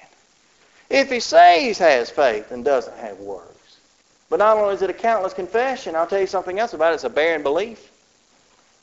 [0.89, 3.77] If he says he has faith and doesn't have works.
[4.31, 6.95] But not only is it a countless confession, I'll tell you something else about it.
[6.95, 7.91] It's a barren belief.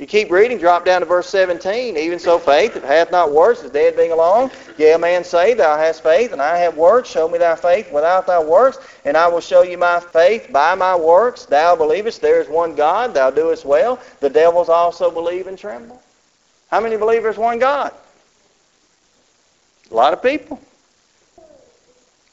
[0.01, 1.95] You keep reading, drop down to verse 17.
[1.95, 4.49] Even so, faith, if hath not works, is dead being alone.
[4.79, 7.07] Yea, a man say, Thou hast faith, and I have works.
[7.07, 10.73] Show me thy faith without thy works, and I will show you my faith by
[10.73, 11.45] my works.
[11.45, 13.99] Thou believest there is one God, thou doest well.
[14.21, 16.01] The devils also believe and tremble.
[16.71, 17.93] How many believe there's one God?
[19.91, 20.59] A lot of people.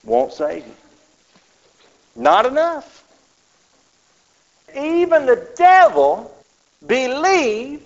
[0.04, 0.74] Won't save you.
[2.16, 3.04] Not enough.
[4.74, 6.35] Even the devil
[6.87, 7.83] believed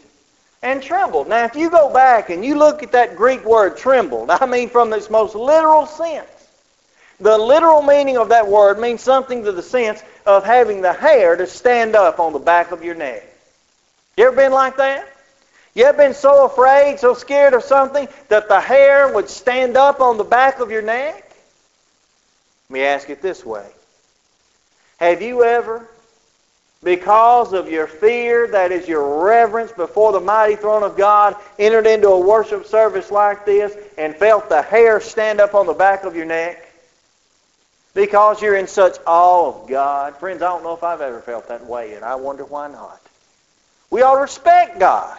[0.63, 1.29] and trembled.
[1.29, 4.69] Now, if you go back and you look at that Greek word trembled, I mean
[4.69, 6.29] from its most literal sense,
[7.21, 11.37] the literal meaning of that word means something to the sense of having the hair
[11.37, 13.25] to stand up on the back of your neck.
[14.17, 15.09] You ever been like that?
[15.75, 20.01] You ever been so afraid, so scared of something that the hair would stand up
[20.01, 21.15] on the back of your neck?
[22.69, 23.67] Let me ask it this way.
[24.99, 25.89] Have you ever
[26.83, 31.87] because of your fear, that is your reverence before the mighty throne of God, entered
[31.87, 36.05] into a worship service like this and felt the hair stand up on the back
[36.05, 36.69] of your neck?
[37.95, 40.17] Because you're in such awe of God.
[40.17, 43.01] Friends, I don't know if I've ever felt that way, and I wonder why not.
[43.91, 45.19] We ought to respect God.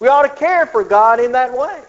[0.00, 1.80] We ought to care for God in that way.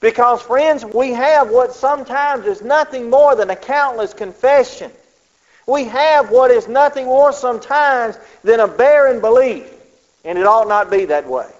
[0.00, 4.90] Because, friends, we have what sometimes is nothing more than a countless confession
[5.66, 9.70] we have what is nothing more sometimes than a barren belief,
[10.24, 11.50] and it ought not be that way.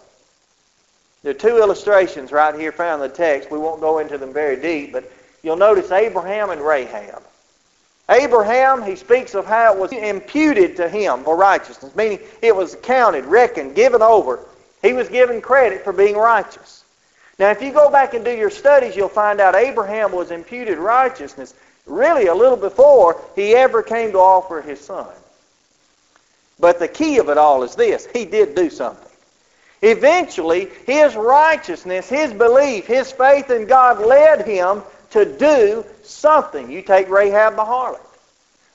[1.23, 3.51] There are two illustrations right here found in the text.
[3.51, 5.11] We won't go into them very deep, but
[5.43, 7.23] you'll notice Abraham and Rahab.
[8.11, 12.77] Abraham, he speaks of how it was imputed to him for righteousness, meaning it was
[12.83, 14.41] counted, reckoned, given over.
[14.83, 16.85] He was given credit for being righteous.
[17.39, 20.77] Now, if you go back and do your studies, you'll find out Abraham was imputed
[20.77, 21.55] righteousness
[21.87, 25.07] really a little before he ever came to offer his son.
[26.59, 28.07] But the key of it all is this.
[28.07, 29.11] He did do something.
[29.83, 36.71] Eventually, his righteousness, his belief, his faith in God led him to do something.
[36.71, 38.01] You take Rahab the harlot.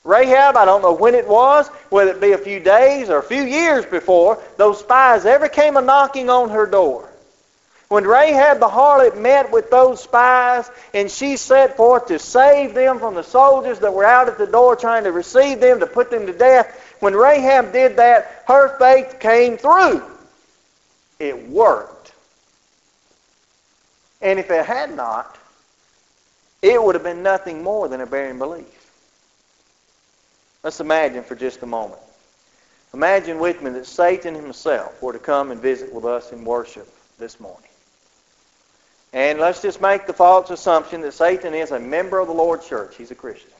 [0.04, 3.22] Rahab, I don't know when it was, whether it be a few days or a
[3.22, 7.09] few years before, those spies ever came a knocking on her door.
[7.90, 13.00] When Rahab the harlot met with those spies and she set forth to save them
[13.00, 16.08] from the soldiers that were out at the door trying to receive them to put
[16.08, 20.04] them to death, when Rahab did that, her faith came through.
[21.18, 22.12] It worked.
[24.22, 25.36] And if it had not,
[26.62, 28.88] it would have been nothing more than a barren belief.
[30.62, 32.00] Let's imagine for just a moment.
[32.94, 36.88] Imagine with me that Satan himself were to come and visit with us in worship
[37.18, 37.69] this morning.
[39.12, 42.68] And let's just make the false assumption that Satan is a member of the Lord's
[42.68, 42.96] church.
[42.96, 43.50] He's a Christian.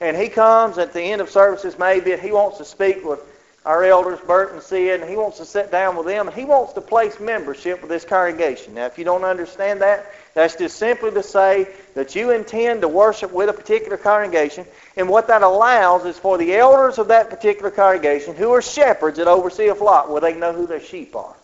[0.00, 3.20] And he comes at the end of services, maybe, he wants to speak with
[3.66, 6.44] our elders, Bert and Sid, and he wants to sit down with them, and he
[6.44, 8.74] wants to place membership with this congregation.
[8.74, 12.88] Now, if you don't understand that, that's just simply to say that you intend to
[12.88, 14.64] worship with a particular congregation,
[14.96, 19.18] and what that allows is for the elders of that particular congregation, who are shepherds
[19.18, 21.34] that oversee a flock, where they know who their sheep are.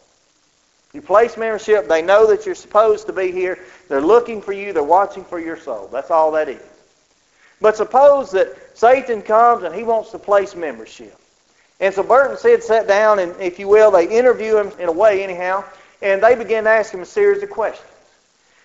[0.94, 4.72] You place membership, they know that you're supposed to be here, they're looking for you,
[4.72, 5.88] they're watching for your soul.
[5.92, 6.62] That's all that is.
[7.60, 11.18] But suppose that Satan comes and he wants to place membership.
[11.80, 14.88] And so Bert and Sid sat down, and if you will, they interview him in
[14.88, 15.64] a way, anyhow,
[16.00, 17.90] and they begin to ask him a series of questions.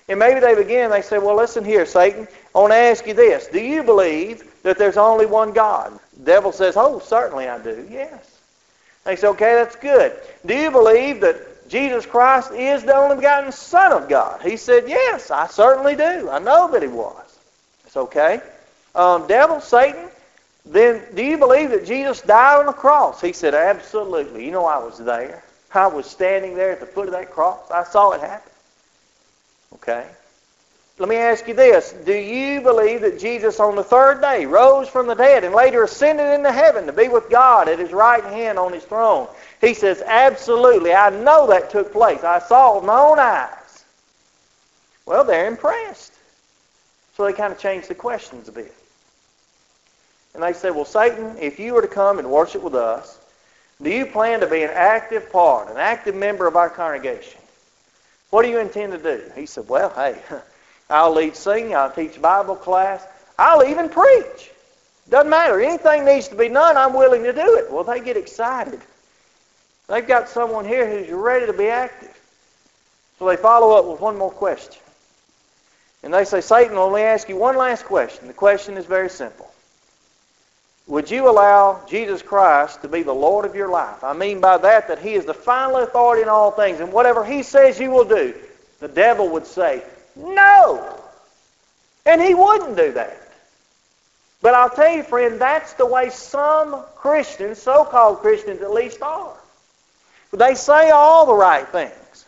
[0.08, 3.14] And maybe they begin, they say, Well, listen here, Satan, I want to ask you
[3.14, 3.48] this.
[3.48, 6.00] Do you believe that there's only one God?
[6.18, 7.88] The devil says, Oh, certainly I do.
[7.90, 8.40] Yes.
[9.04, 10.20] They say, Okay, that's good.
[10.46, 14.42] Do you believe that Jesus Christ is the only begotten Son of God?
[14.42, 16.30] He said, Yes, I certainly do.
[16.30, 17.38] I know that he was.
[17.86, 18.42] It's okay.
[18.96, 20.10] Um, devil, Satan,
[20.66, 23.22] then do you believe that Jesus died on the cross?
[23.22, 24.46] He said, absolutely.
[24.46, 25.44] You know I was there.
[25.74, 27.72] I was standing there at the foot of that cross.
[27.72, 28.52] I saw it happen.
[29.76, 30.06] Okay?
[30.98, 31.94] Let me ask you this.
[32.06, 35.84] Do you believe that Jesus on the third day rose from the dead and later
[35.84, 39.28] ascended into heaven to be with God at his right hand on his throne?
[39.62, 40.94] He says, absolutely.
[40.94, 42.24] I know that took place.
[42.24, 43.84] I saw it with my own eyes.
[45.06, 46.14] Well, they're impressed.
[47.18, 48.74] So they kind of changed the questions a bit.
[50.34, 53.20] And they said, Well, Satan, if you were to come and worship with us,
[53.82, 57.42] do you plan to be an active part, an active member of our congregation?
[58.30, 59.24] What do you intend to do?
[59.36, 60.22] He said, Well, hey,
[60.90, 63.06] I'll lead singing, I'll teach Bible class,
[63.38, 64.52] I'll even preach.
[65.10, 65.60] Doesn't matter.
[65.60, 67.72] Anything needs to be done, I'm willing to do it.
[67.72, 68.80] Well, they get excited.
[69.90, 72.16] They've got someone here who's ready to be active.
[73.18, 74.82] So they follow up with one more question.
[76.04, 78.28] And they say, Satan, let me ask you one last question.
[78.28, 79.52] The question is very simple.
[80.88, 84.04] Would you allow Jesus Christ to be the Lord of your life?
[84.04, 87.24] I mean by that that He is the final authority in all things, and whatever
[87.24, 88.34] He says you will do,
[88.80, 89.84] the devil would say,
[90.16, 91.00] No!
[92.06, 93.22] And he wouldn't do that.
[94.42, 99.36] But I'll tell you, friend, that's the way some Christians, so-called Christians at least, are.
[100.32, 102.26] They say all the right things.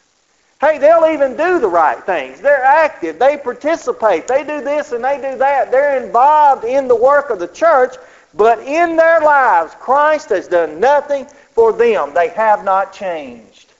[0.59, 2.39] Hey, they'll even do the right things.
[2.39, 3.17] They're active.
[3.17, 4.27] They participate.
[4.27, 5.71] They do this and they do that.
[5.71, 7.95] They're involved in the work of the church,
[8.35, 12.13] but in their lives, Christ has done nothing for them.
[12.13, 13.73] They have not changed.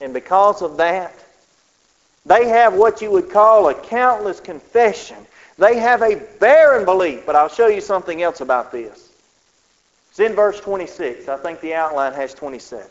[0.00, 1.14] And because of that,
[2.26, 5.16] they have what you would call a countless confession.
[5.56, 7.24] They have a barren belief.
[7.24, 9.05] But I'll show you something else about this.
[10.16, 11.28] It's in verse 26.
[11.28, 12.86] I think the outline has 27.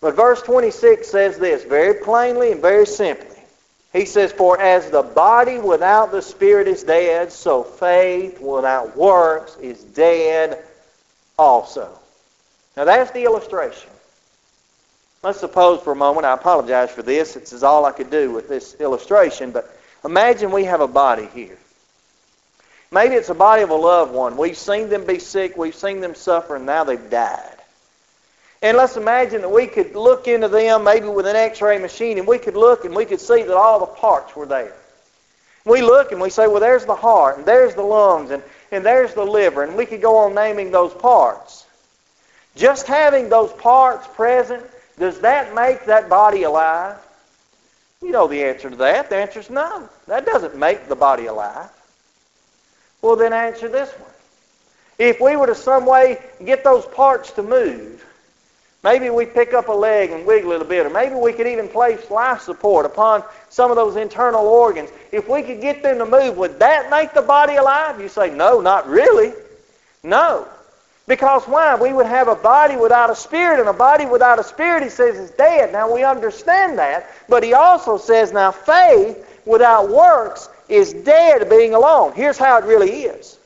[0.00, 3.36] But verse 26 says this very plainly and very simply.
[3.92, 9.58] He says, For as the body without the spirit is dead, so faith without works
[9.60, 10.64] is dead
[11.38, 11.90] also.
[12.78, 13.90] Now that's the illustration.
[15.22, 18.32] Let's suppose for a moment, I apologize for this, this is all I could do
[18.32, 19.70] with this illustration, but
[20.02, 21.58] imagine we have a body here.
[22.92, 24.36] Maybe it's a body of a loved one.
[24.36, 27.56] We've seen them be sick, we've seen them suffer, and now they've died.
[28.60, 32.28] And let's imagine that we could look into them maybe with an x-ray machine and
[32.28, 34.72] we could look and we could see that all the parts were there.
[35.64, 38.84] We look and we say, well, there's the heart and there's the lungs and, and
[38.84, 39.64] there's the liver.
[39.64, 41.66] And we could go on naming those parts.
[42.54, 44.62] Just having those parts present,
[44.98, 46.98] does that make that body alive?
[48.00, 49.10] You know the answer to that.
[49.10, 49.88] The answer is no.
[50.06, 51.70] That doesn't make the body alive.
[53.02, 54.10] Well, then answer this one.
[54.98, 58.04] If we were to some way get those parts to move,
[58.82, 61.46] Maybe we pick up a leg and wiggle it a bit, or maybe we could
[61.46, 64.90] even place life support upon some of those internal organs.
[65.12, 68.00] If we could get them to move, would that make the body alive?
[68.00, 69.34] You say, no, not really.
[70.02, 70.48] No.
[71.06, 71.76] Because why?
[71.76, 74.88] We would have a body without a spirit, and a body without a spirit, he
[74.88, 75.70] says, is dead.
[75.70, 81.74] Now, we understand that, but he also says, now, faith without works is dead being
[81.74, 82.12] alone.
[82.14, 83.38] Here's how it really is.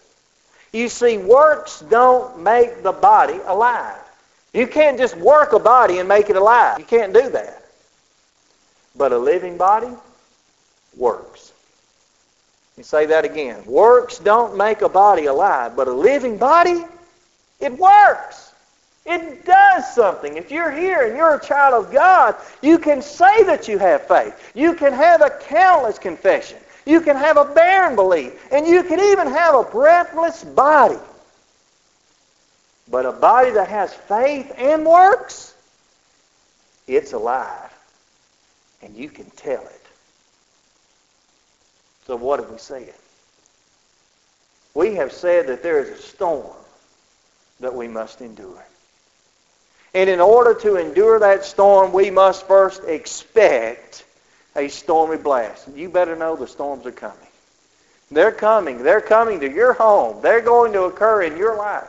[0.72, 3.98] You see, works don't make the body alive.
[4.52, 6.78] You can't just work a body and make it alive.
[6.78, 7.62] You can't do that.
[8.94, 9.90] But a living body
[10.96, 11.52] works.
[12.76, 13.64] You say that again.
[13.64, 16.84] Works don't make a body alive, but a living body,
[17.60, 18.52] it works.
[19.06, 20.36] It does something.
[20.36, 24.06] If you're here and you're a child of God, you can say that you have
[24.08, 24.52] faith.
[24.54, 26.58] You can have a countless confession.
[26.86, 28.32] You can have a barren belief.
[28.52, 30.98] And you can even have a breathless body.
[32.88, 35.52] But a body that has faith and works,
[36.86, 37.72] it's alive.
[38.80, 39.82] And you can tell it.
[42.06, 42.94] So what have we said?
[44.74, 46.54] We have said that there is a storm
[47.58, 48.64] that we must endure.
[49.92, 54.04] And in order to endure that storm, we must first expect
[54.56, 55.68] a stormy blast.
[55.74, 57.16] You better know the storms are coming.
[58.10, 58.82] They're coming.
[58.82, 60.22] They're coming to your home.
[60.22, 61.84] They're going to occur in your life.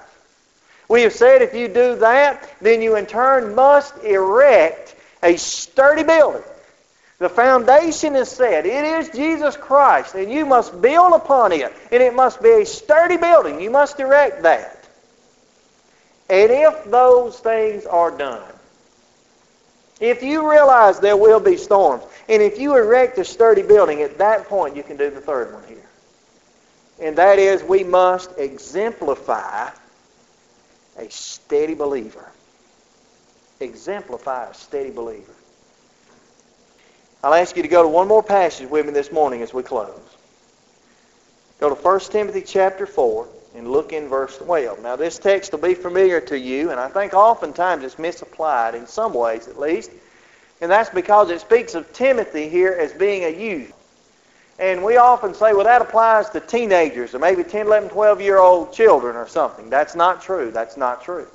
[0.89, 6.03] We have said if you do that, then you in turn must erect a sturdy
[6.03, 6.43] building.
[7.20, 8.65] The foundation is set.
[8.65, 11.74] It is Jesus Christ, and you must build upon it.
[11.91, 13.59] And it must be a sturdy building.
[13.59, 14.88] You must erect that.
[16.30, 18.43] And if those things are done,
[20.00, 24.18] if you realize there will be storms, and if you erect a sturdy building, at
[24.20, 25.78] that point you can do the third one here.
[27.00, 29.70] And that is we must exemplify
[30.98, 32.26] a steady believer.
[33.60, 35.34] Exemplify a steady believer.
[37.24, 39.64] I'll ask you to go to one more passage with me this morning as we
[39.64, 40.00] close.
[41.60, 43.28] Go to 1 Timothy chapter 4
[43.58, 44.84] and look in verse 12.
[44.84, 48.86] Now, this text will be familiar to you, and I think oftentimes it's misapplied in
[48.86, 49.89] some ways at least.
[50.62, 53.74] And that's because it speaks of Timothy here as being a youth.
[54.60, 58.38] And we often say, well, that applies to teenagers or maybe 10, 11, 12 year
[58.38, 59.70] old children or something.
[59.70, 60.51] That's not true.
[60.51, 61.28] That's not true.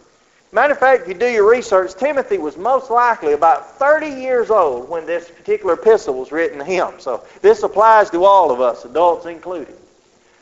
[0.50, 4.50] Matter of fact, if you do your research, Timothy was most likely about 30 years
[4.50, 6.94] old when this particular epistle was written to him.
[6.98, 9.76] So this applies to all of us, adults included.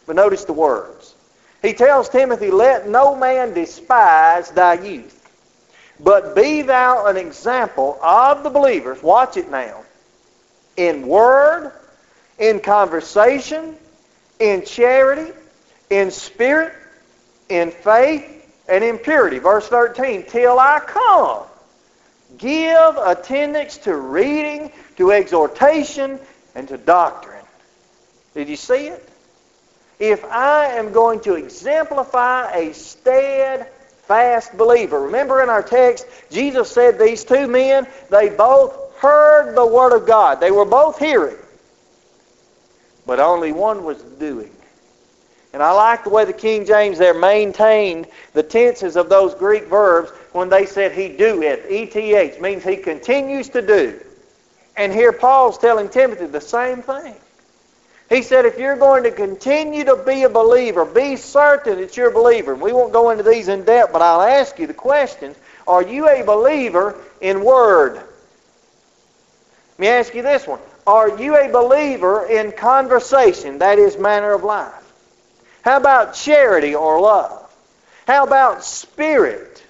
[0.07, 1.14] But notice the words.
[1.63, 5.17] He tells Timothy, Let no man despise thy youth,
[5.99, 9.83] but be thou an example of the believers, watch it now,
[10.77, 11.73] in word,
[12.39, 13.77] in conversation,
[14.39, 15.33] in charity,
[15.91, 16.73] in spirit,
[17.49, 18.25] in faith,
[18.69, 19.39] and in purity.
[19.39, 21.43] Verse 13, till I come.
[22.39, 26.19] Give attendance to reading, to exhortation,
[26.55, 27.45] and to doctrine.
[28.35, 29.10] Did you see it?
[30.01, 35.03] If I am going to exemplify a steadfast believer.
[35.03, 40.07] Remember in our text, Jesus said these two men, they both heard the Word of
[40.07, 40.40] God.
[40.40, 41.36] They were both hearing,
[43.07, 44.51] but only one was doing.
[45.53, 49.64] And I like the way the King James there maintained the tenses of those Greek
[49.64, 51.66] verbs when they said he doeth.
[51.68, 54.01] ETH means he continues to do.
[54.76, 57.16] And here Paul's telling Timothy the same thing.
[58.11, 62.11] He said, if you're going to continue to be a believer, be certain that you're
[62.11, 62.57] a believer.
[62.57, 65.37] We won't go into these in depth, but I'll ask you the questions.
[65.65, 67.95] Are you a believer in word?
[67.95, 70.59] Let me ask you this one.
[70.89, 74.75] Are you a believer in conversation, that is, manner of life?
[75.63, 77.49] How about charity or love?
[78.09, 79.63] How about spirit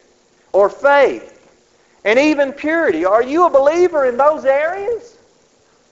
[0.53, 1.37] or faith?
[2.07, 3.05] And even purity.
[3.05, 5.19] Are you a believer in those areas?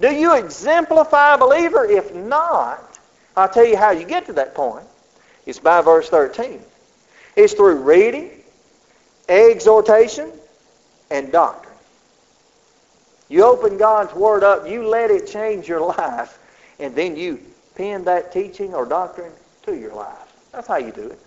[0.01, 1.85] Do you exemplify a believer?
[1.85, 2.99] If not,
[3.37, 4.87] I'll tell you how you get to that point.
[5.47, 6.61] It's by verse 13.
[7.37, 8.31] It's through reading,
[9.29, 10.31] exhortation,
[11.11, 11.75] and doctrine.
[13.29, 16.39] You open God's Word up, you let it change your life,
[16.79, 17.41] and then you
[17.75, 19.33] pin that teaching or doctrine
[19.65, 20.17] to your life.
[20.53, 21.19] That's how you do it.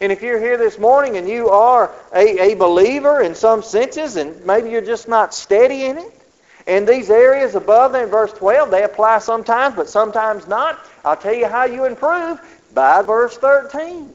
[0.00, 4.16] And if you're here this morning and you are a, a believer in some senses,
[4.16, 6.19] and maybe you're just not steady in it,
[6.66, 10.78] and these areas above in verse 12, they apply sometimes, but sometimes not.
[11.04, 12.40] I'll tell you how you improve
[12.74, 14.12] by verse 13.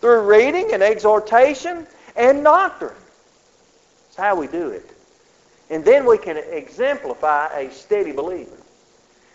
[0.00, 1.86] Through reading and exhortation
[2.16, 2.94] and doctrine.
[4.06, 4.90] That's how we do it.
[5.68, 8.56] And then we can exemplify a steady believer.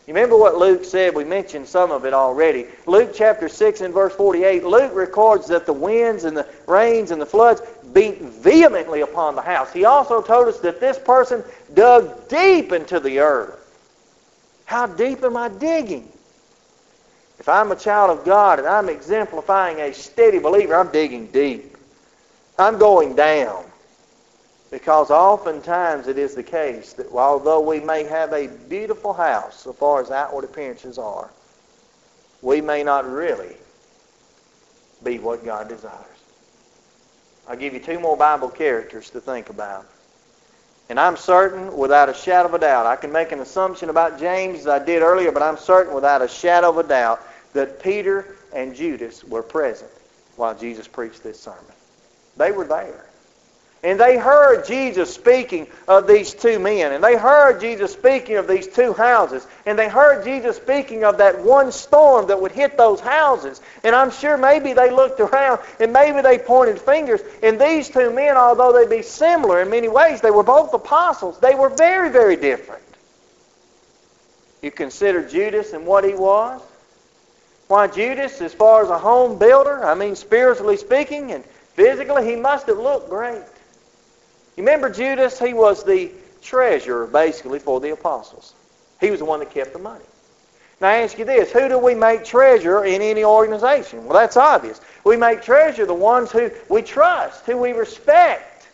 [0.07, 1.15] You remember what Luke said?
[1.15, 2.67] We mentioned some of it already.
[2.85, 7.19] Luke chapter 6 and verse 48, Luke records that the winds and the rains and
[7.19, 9.73] the floods beat vehemently upon the house.
[9.73, 11.43] He also told us that this person
[11.73, 13.61] dug deep into the earth.
[14.65, 16.11] How deep am I digging?
[17.39, 21.77] If I'm a child of God and I'm exemplifying a steady believer, I'm digging deep.
[22.59, 23.65] I'm going down.
[24.71, 29.73] Because oftentimes it is the case that although we may have a beautiful house so
[29.73, 31.29] far as outward appearances are,
[32.41, 33.55] we may not really
[35.03, 36.01] be what God desires.
[37.47, 39.85] I'll give you two more Bible characters to think about.
[40.89, 44.19] And I'm certain, without a shadow of a doubt, I can make an assumption about
[44.19, 47.21] James as I did earlier, but I'm certain without a shadow of a doubt
[47.53, 49.91] that Peter and Judas were present
[50.35, 51.63] while Jesus preached this sermon.
[52.37, 53.05] They were there.
[53.85, 56.91] And they heard Jesus speaking of these two men.
[56.91, 59.45] And they heard Jesus speaking of these two houses.
[59.67, 63.61] And they heard Jesus speaking of that one storm that would hit those houses.
[63.83, 67.21] And I'm sure maybe they looked around and maybe they pointed fingers.
[67.43, 71.39] And these two men, although they'd be similar in many ways, they were both apostles.
[71.39, 72.81] They were very, very different.
[74.63, 76.59] You consider Judas and what he was?
[77.67, 82.35] Why, Judas, as far as a home builder, I mean, spiritually speaking and physically, he
[82.35, 83.43] must have looked great.
[84.55, 85.37] You remember Judas?
[85.37, 88.53] He was the treasurer, basically, for the apostles.
[89.01, 90.05] He was the one that kept the money.
[90.81, 94.05] Now, I ask you this who do we make treasurer in any organization?
[94.05, 94.79] Well, that's obvious.
[95.03, 98.67] We make treasurer the ones who we trust, who we respect,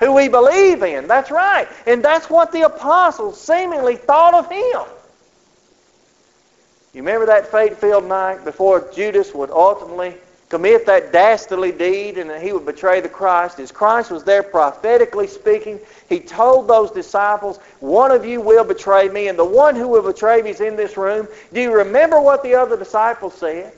[0.00, 1.06] who we believe in.
[1.06, 1.68] That's right.
[1.86, 4.94] And that's what the apostles seemingly thought of him.
[6.94, 10.14] You remember that fate filled night before Judas would ultimately
[10.48, 13.58] commit that dastardly deed and that he would betray the Christ.
[13.58, 15.78] As Christ was there prophetically speaking,
[16.08, 20.02] he told those disciples, one of you will betray me, and the one who will
[20.02, 21.28] betray me is in this room.
[21.52, 23.72] Do you remember what the other disciples said?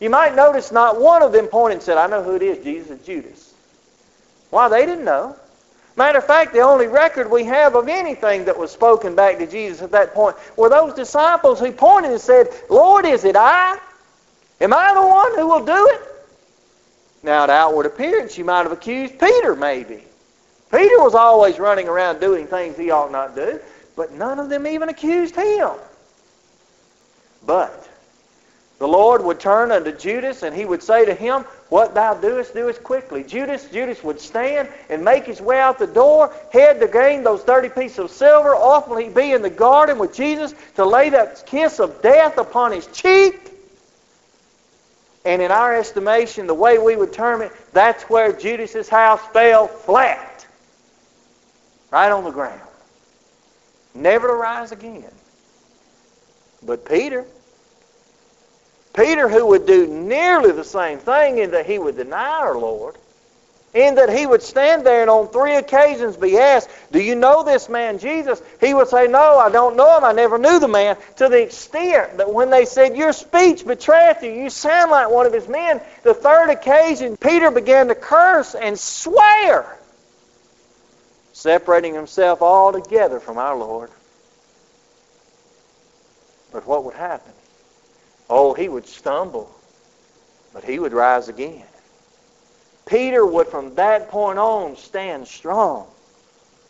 [0.00, 2.64] You might notice not one of them pointed and said, I know who it is,
[2.64, 3.52] Jesus, Judas.
[4.50, 5.36] Why, they didn't know.
[5.94, 9.46] Matter of fact, the only record we have of anything that was spoken back to
[9.46, 13.78] Jesus at that point were those disciples who pointed and said, Lord, is it I?
[14.62, 16.02] Am I the one who will do it?
[17.24, 20.04] Now, to outward appearance, you might have accused Peter, maybe.
[20.70, 23.58] Peter was always running around doing things he ought not do,
[23.96, 25.70] but none of them even accused him.
[27.44, 27.88] But
[28.78, 32.54] the Lord would turn unto Judas and he would say to him, What thou doest,
[32.54, 33.24] doest quickly.
[33.24, 37.42] Judas, Judas would stand and make his way out the door, head to gain those
[37.42, 41.80] 30 pieces of silver, ultimately be in the garden with Jesus to lay that kiss
[41.80, 43.51] of death upon his cheek.
[45.24, 49.68] And in our estimation, the way we would term it, that's where Judas's house fell
[49.68, 50.46] flat.
[51.90, 52.60] Right on the ground.
[53.94, 55.12] Never to rise again.
[56.64, 57.24] But Peter,
[58.94, 62.96] Peter, who would do nearly the same thing in that he would deny our Lord,
[63.74, 67.42] in that he would stand there and on three occasions be asked, Do you know
[67.42, 68.42] this man Jesus?
[68.60, 70.04] He would say, No, I don't know him.
[70.04, 70.96] I never knew the man.
[71.16, 75.24] To the extent that when they said, Your speech betrayeth you, you sound like one
[75.24, 79.78] of his men, the third occasion, Peter began to curse and swear,
[81.32, 83.90] separating himself altogether from our Lord.
[86.52, 87.32] But what would happen?
[88.28, 89.50] Oh, he would stumble,
[90.52, 91.64] but he would rise again.
[92.86, 95.86] Peter would from that point on stand strong.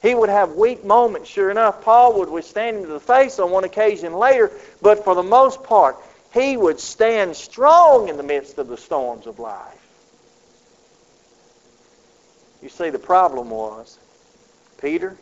[0.03, 1.83] He would have weak moments, sure enough.
[1.83, 4.51] Paul would withstand him to the face on one occasion later,
[4.81, 5.97] but for the most part,
[6.35, 9.79] he would stand strong in the midst of the storms of life.
[12.63, 13.99] You see, the problem was
[14.81, 15.17] Peter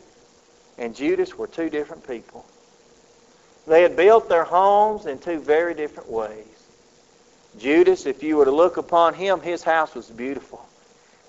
[0.77, 2.45] and Judas were two different people.
[3.67, 6.45] They had built their homes in two very different ways.
[7.59, 10.65] Judas, if you were to look upon him, his house was beautiful.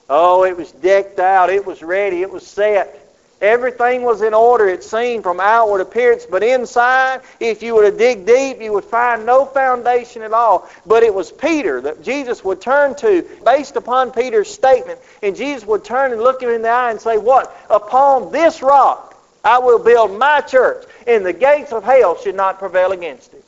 [0.09, 1.51] Oh, it was decked out.
[1.51, 2.23] It was ready.
[2.23, 2.99] It was set.
[3.41, 6.27] Everything was in order, it seemed, from outward appearance.
[6.31, 10.69] But inside, if you were to dig deep, you would find no foundation at all.
[10.87, 15.01] But it was Peter that Jesus would turn to based upon Peter's statement.
[15.23, 17.53] And Jesus would turn and look him in the eye and say, What?
[17.69, 19.13] Upon this rock
[19.45, 23.45] I will build my church, and the gates of hell should not prevail against it.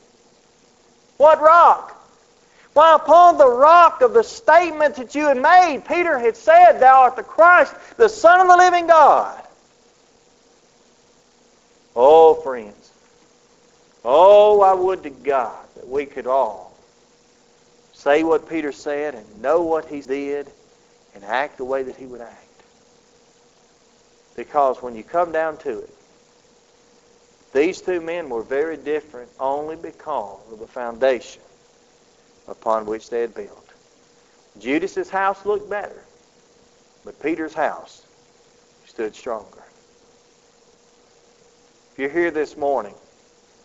[1.17, 1.94] What rock?
[2.75, 7.03] Why, upon the rock of the statement that you had made, Peter had said, Thou
[7.03, 9.41] art the Christ, the Son of the living God.
[11.95, 12.91] Oh, friends.
[14.03, 16.75] Oh, I would to God that we could all
[17.93, 20.51] say what Peter said and know what he did
[21.15, 22.61] and act the way that he would act.
[24.35, 25.95] Because when you come down to it,
[27.53, 31.41] these two men were very different only because of the foundation
[32.47, 33.69] upon which they had built.
[34.59, 36.03] Judas's house looked better,
[37.03, 38.05] but Peter's house
[38.85, 39.63] stood stronger.
[41.93, 42.95] If you're here this morning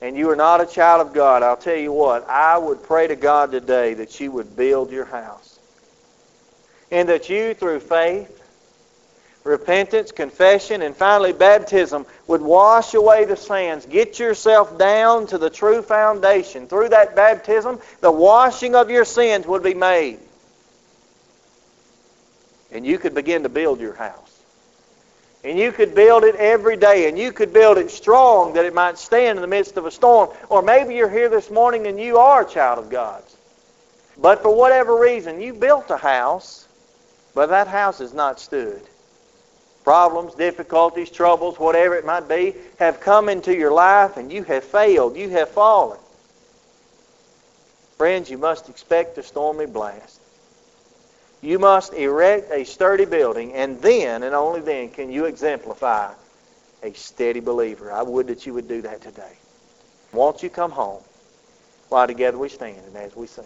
[0.00, 3.06] and you are not a child of God, I'll tell you what, I would pray
[3.06, 5.58] to God today that you would build your house.
[6.90, 8.39] And that you, through faith,
[9.44, 13.86] repentance, confession, and finally baptism would wash away the sins.
[13.86, 16.66] Get yourself down to the true foundation.
[16.66, 20.18] Through that baptism, the washing of your sins would be made.
[22.72, 24.30] And you could begin to build your house.
[25.42, 28.74] And you could build it every day, and you could build it strong that it
[28.74, 30.28] might stand in the midst of a storm.
[30.50, 33.36] Or maybe you're here this morning and you are a child of God's.
[34.18, 36.68] But for whatever reason, you built a house,
[37.34, 38.82] but that house has not stood.
[39.90, 44.62] Problems, difficulties, troubles, whatever it might be, have come into your life and you have
[44.62, 45.98] failed, you have fallen.
[47.98, 50.20] Friends, you must expect a stormy blast.
[51.42, 56.12] You must erect a sturdy building, and then, and only then, can you exemplify
[56.84, 57.90] a steady believer.
[57.90, 59.36] I would that you would do that today.
[60.12, 61.02] Won't you come home
[61.88, 63.44] while together we stand and as we sing?